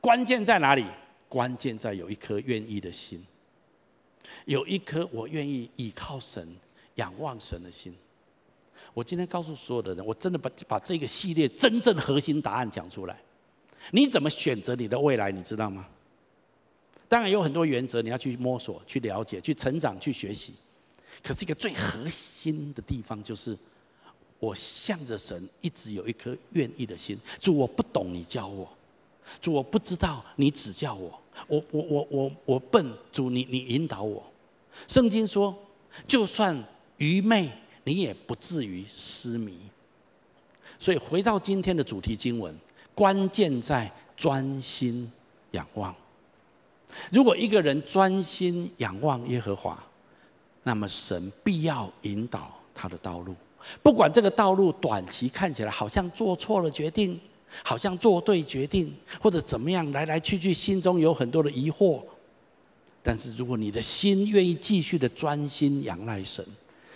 [0.00, 0.86] 关键在哪里？
[1.28, 3.22] 关键在有一颗愿意的心。
[4.48, 6.48] 有一颗我愿意倚靠神、
[6.94, 7.94] 仰望神的心。
[8.94, 13.20] 我今天告诉所有的人，我真的把把这个系列真正核心答案讲出来。
[13.90, 15.30] 你怎么选择你的未来？
[15.30, 15.86] 你知道吗？
[17.10, 20.54] 当然有很多原则，你要去摸索、去了解、去成长、去学习。
[21.22, 23.54] 可是一个最核心的地方就是，
[24.38, 27.18] 我向着神一直有一颗愿意的心。
[27.38, 28.66] 主，我不懂，你教我。
[29.42, 31.20] 主，我不知道，你指教我。
[31.48, 34.24] 我我我我我笨，主你你引导我。
[34.86, 35.56] 圣经说，
[36.06, 36.56] 就算
[36.98, 37.50] 愚昧，
[37.84, 39.58] 你也不至于失迷。
[40.78, 42.56] 所以回到今天的主题经文，
[42.94, 45.10] 关键在专心
[45.50, 45.94] 仰望。
[47.10, 49.82] 如果一个人专心仰望耶和华，
[50.62, 53.34] 那么神必要引导他的道路。
[53.82, 57.20] 不管这个道路短期看起来好像做错了决定，
[57.64, 62.02] 好像做对决定，或者怎么样，来来去去，心中有很多的疑惑。
[63.02, 66.44] 但是如果你的心愿意继续的专心仰赖神，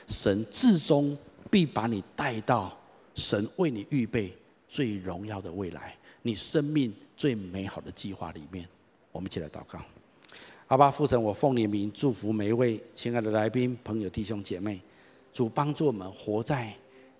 [0.08, 1.16] 神至终
[1.50, 2.76] 必把你带到
[3.14, 4.36] 神为你预备
[4.68, 8.68] 最荣耀的未来，你生命最美好的计划里面。
[9.10, 9.80] 我们一起来祷告。
[10.68, 14.80] 阿爸父神，我奉你名祝福每一位亲爱的来宾、朋友、弟兄姐妹。
[15.34, 16.70] 主帮助我们活在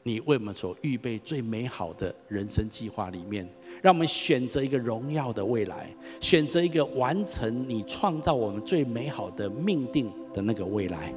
[0.03, 3.49] 你为我们所预备最美好的人生计划里面，
[3.83, 11.13] 让我们选择一个荣耀的未来，选择一个完成你创造我们最美好的命定的那个未来。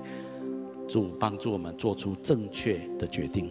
[0.87, 3.49] 主帮助我们做出正确的决定。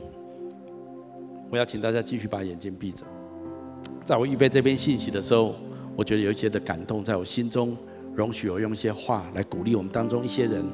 [1.51, 3.05] 我要请大家继续把眼睛闭着。
[4.05, 5.55] 在我预备这篇信息的时候，
[5.97, 7.77] 我觉得有一些的感动在我心中，
[8.15, 10.65] 容许我用一些话来鼓励我们当中一些人。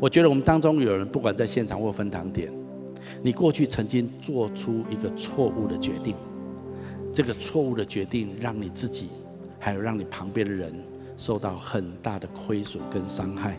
[0.00, 2.52] 我觉得我们当中有人，不管在现场或分堂点，
[3.20, 6.14] 你过去曾经做出一个错误的决定，
[7.14, 9.08] 这个错误的决定让你自己，
[9.58, 10.74] 还有让你旁边的人
[11.16, 13.56] 受到很大的亏损跟伤害。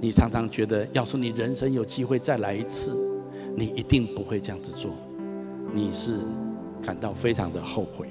[0.00, 2.94] 你常常觉得，要是你人生有机会再来一次，
[3.56, 4.90] 你一定不会这样子做，
[5.72, 6.18] 你是
[6.82, 8.08] 感到非常的后悔。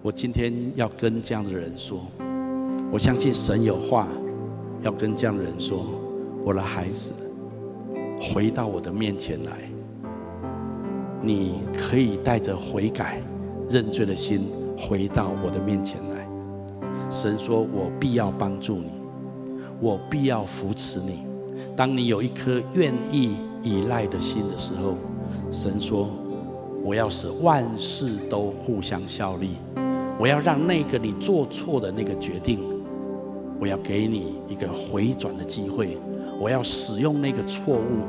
[0.00, 2.06] 我今天要跟这样的人说，
[2.90, 4.08] 我相信神有话。
[4.80, 5.84] 要跟这样的人说
[6.46, 7.12] ：“我的孩子，
[8.20, 9.67] 回到我的面前来。
[11.28, 13.20] 你可以带着悔改、
[13.68, 14.48] 认罪的心
[14.78, 16.26] 回到我的面前来。
[17.10, 18.90] 神说：我必要帮助你，
[19.78, 21.26] 我必要扶持你。
[21.76, 24.94] 当你有一颗愿意依赖的心的时候，
[25.50, 26.08] 神说：
[26.82, 29.50] 我要使万事都互相效力。
[30.18, 32.60] 我要让那个你做错的那个决定。”
[33.60, 35.98] 我要给你一个回转的机会，
[36.40, 38.06] 我要使用那个错误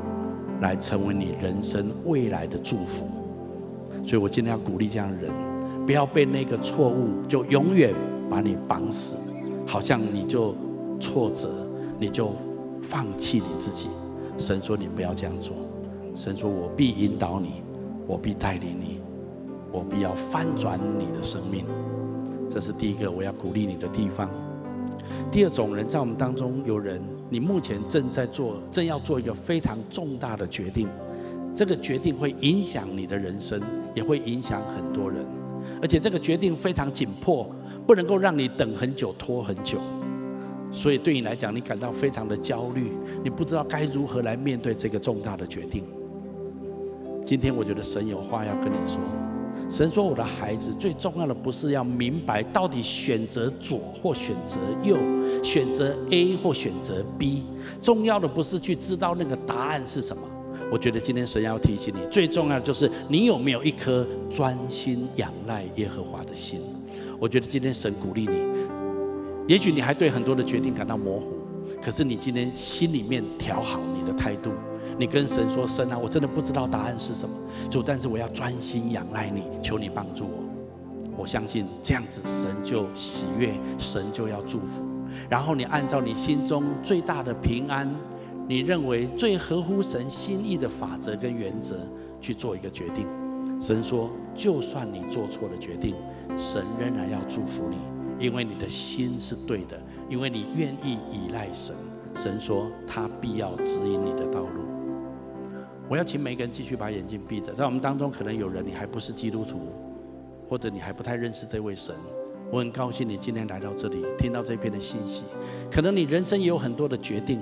[0.60, 3.06] 来成为你人生未来的祝福。
[4.06, 5.30] 所以我今天要鼓励这样的人，
[5.86, 7.94] 不要被那个错误就永远
[8.28, 9.18] 把你绑死，
[9.66, 10.54] 好像你就
[10.98, 11.48] 挫折，
[11.98, 12.32] 你就
[12.82, 13.88] 放弃你自己。
[14.38, 15.54] 神说你不要这样做，
[16.14, 17.62] 神说我必引导你，
[18.06, 19.00] 我必带领你，
[19.70, 21.64] 我必要翻转你的生命。
[22.48, 24.28] 这是第一个我要鼓励你的地方。
[25.30, 27.02] 第二种人，在我们当中有人，
[27.32, 30.88] 你目前正在做，正要做一个非常重大的决定，
[31.54, 33.60] 这个决定会影响你的人生，
[33.94, 35.24] 也会影响很多人，
[35.80, 37.48] 而且这个决定非常紧迫，
[37.86, 39.78] 不能够让你等很久、拖很久，
[40.72, 42.90] 所以对你来讲，你感到非常的焦虑，
[43.22, 45.84] 你不知道该如何来面对这个重大的决定。
[47.24, 49.00] 今天我觉得神有话要跟你说。
[49.68, 54.98] 神说：“我的孩子，最重要的不是要明白到底选择左或选择右，
[55.44, 57.44] 选择 A 或选择 B。
[57.80, 60.22] 重要的不是去知道那个答案是什么。
[60.72, 66.60] 我觉得今天神要提醒你，最重要的就是你有没有一颗专心仰赖耶和华的心。
[67.18, 68.42] 我觉得今天神鼓励你，
[69.46, 71.26] 也许你还对很多的决定感到模糊，
[71.80, 74.50] 可是你今天心里面调好你的态度。”
[74.98, 77.34] 你跟神说：“神啊，我真的不知道答案是什么，
[77.70, 80.44] 主，但是我要专心仰赖你，求你帮助我。
[81.16, 84.84] 我相信这样子，神就喜悦，神就要祝福。
[85.28, 87.88] 然后你按照你心中最大的平安，
[88.46, 91.76] 你认为最合乎神心意的法则跟原则
[92.20, 93.06] 去做一个决定。
[93.60, 95.94] 神说，就算你做错了决定，
[96.36, 97.76] 神仍然要祝福你，
[98.24, 101.74] 因为你的心是对的，因为你愿意依赖神。
[102.14, 104.62] 神说，他必要指引你的道路。”
[105.90, 109.58] 我要请每个人继续把眼睛闭着，在我们当中可能有人你还不是基督徒，
[110.48, 111.92] 或者你还不太认识这位神。
[112.48, 115.24] 我很高兴你今天来到这里，听到这篇的信息。
[115.68, 117.40] 可能你人生也有很多的决定，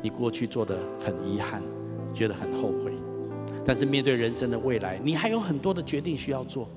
[0.00, 1.64] 你过去做的很遗憾，
[2.14, 2.92] 觉得很后悔。
[3.64, 6.68] 但是面对人生的未来，你还有很多的决定需要做。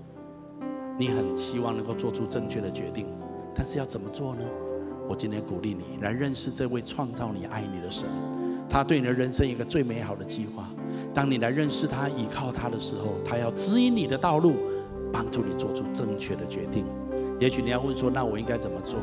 [0.97, 3.05] 你很希望能够做出正确的决定，
[3.53, 4.43] 但是要怎么做呢？
[5.07, 8.09] 我今天鼓励你来认识这位创造你、爱你的神，
[8.67, 10.67] 他对你的人生一个最美好的计划。
[11.13, 14.55] 当你来认识他、依靠他的时候，他要指引你的道路，
[15.11, 16.85] 帮助你做出正确的决定。
[17.39, 18.99] 也许你要问说：“那我应该怎么做？”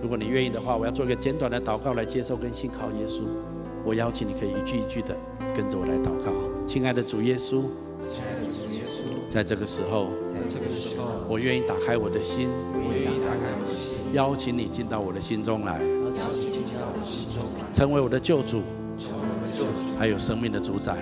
[0.00, 3.22] 如果你愿意的话，我要做一个简短的祷告来接受跟信靠耶稣。
[3.84, 5.16] 我邀请你可以一句一句的
[5.56, 6.30] 跟着我来祷告。
[6.66, 7.64] 亲爱的主耶稣，
[9.28, 10.08] 在这个时候，
[10.48, 15.80] 这个时候，我愿意打开我的心，我愿意打开我的心，邀请你进到我的心中来，
[17.72, 18.62] 成为我的救主，
[18.96, 20.96] 成为我的救主，还有生命的主宰。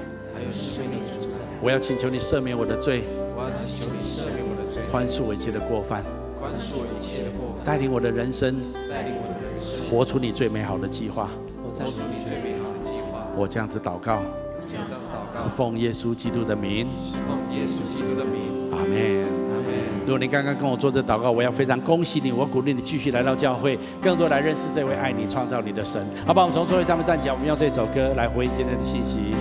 [1.61, 6.03] 我要请求你赦免我的罪，我要请求你赦免我的罪，宽恕我一切的过犯，
[6.38, 8.55] 宽恕我一切的过犯，带领我的人生，
[8.90, 11.30] 带领我的人生，活出你最美好的计划。
[11.76, 13.26] 活出你最美好的计划。
[13.36, 14.22] 我这样子祷告，
[14.66, 18.70] 这样子祷告，是奉耶稣基督的名，是奉耶稣基督的名。
[18.72, 19.26] 阿门。
[20.07, 26.01] 如果你刚刚跟我做这祷告，我要非常恭喜你，我鼓励你继续来到教会，更多来认识这位爱你、创造你的神。
[26.24, 29.34] 好吧，我们从座位上面站起来，我们用这首歌来回应今天的信息。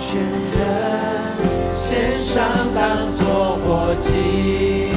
[0.00, 0.58] 全人
[1.76, 2.42] 献上，
[2.74, 4.89] 当作活祭，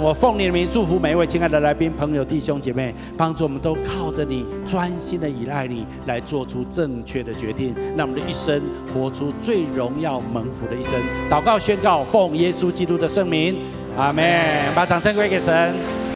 [0.00, 8.60] 我奉你的名祝福每一位亲爱的来宾、朋友、弟兄姐妹，帮助我们都靠着你，专心的依赖你，来做出正确的决定，让我们的一生
[8.92, 10.98] 活出最荣耀蒙福的一生。
[11.30, 13.56] 祷告宣告，奉耶稣基督的圣名，
[13.96, 14.24] 阿门。
[14.74, 16.07] 把掌声归给神。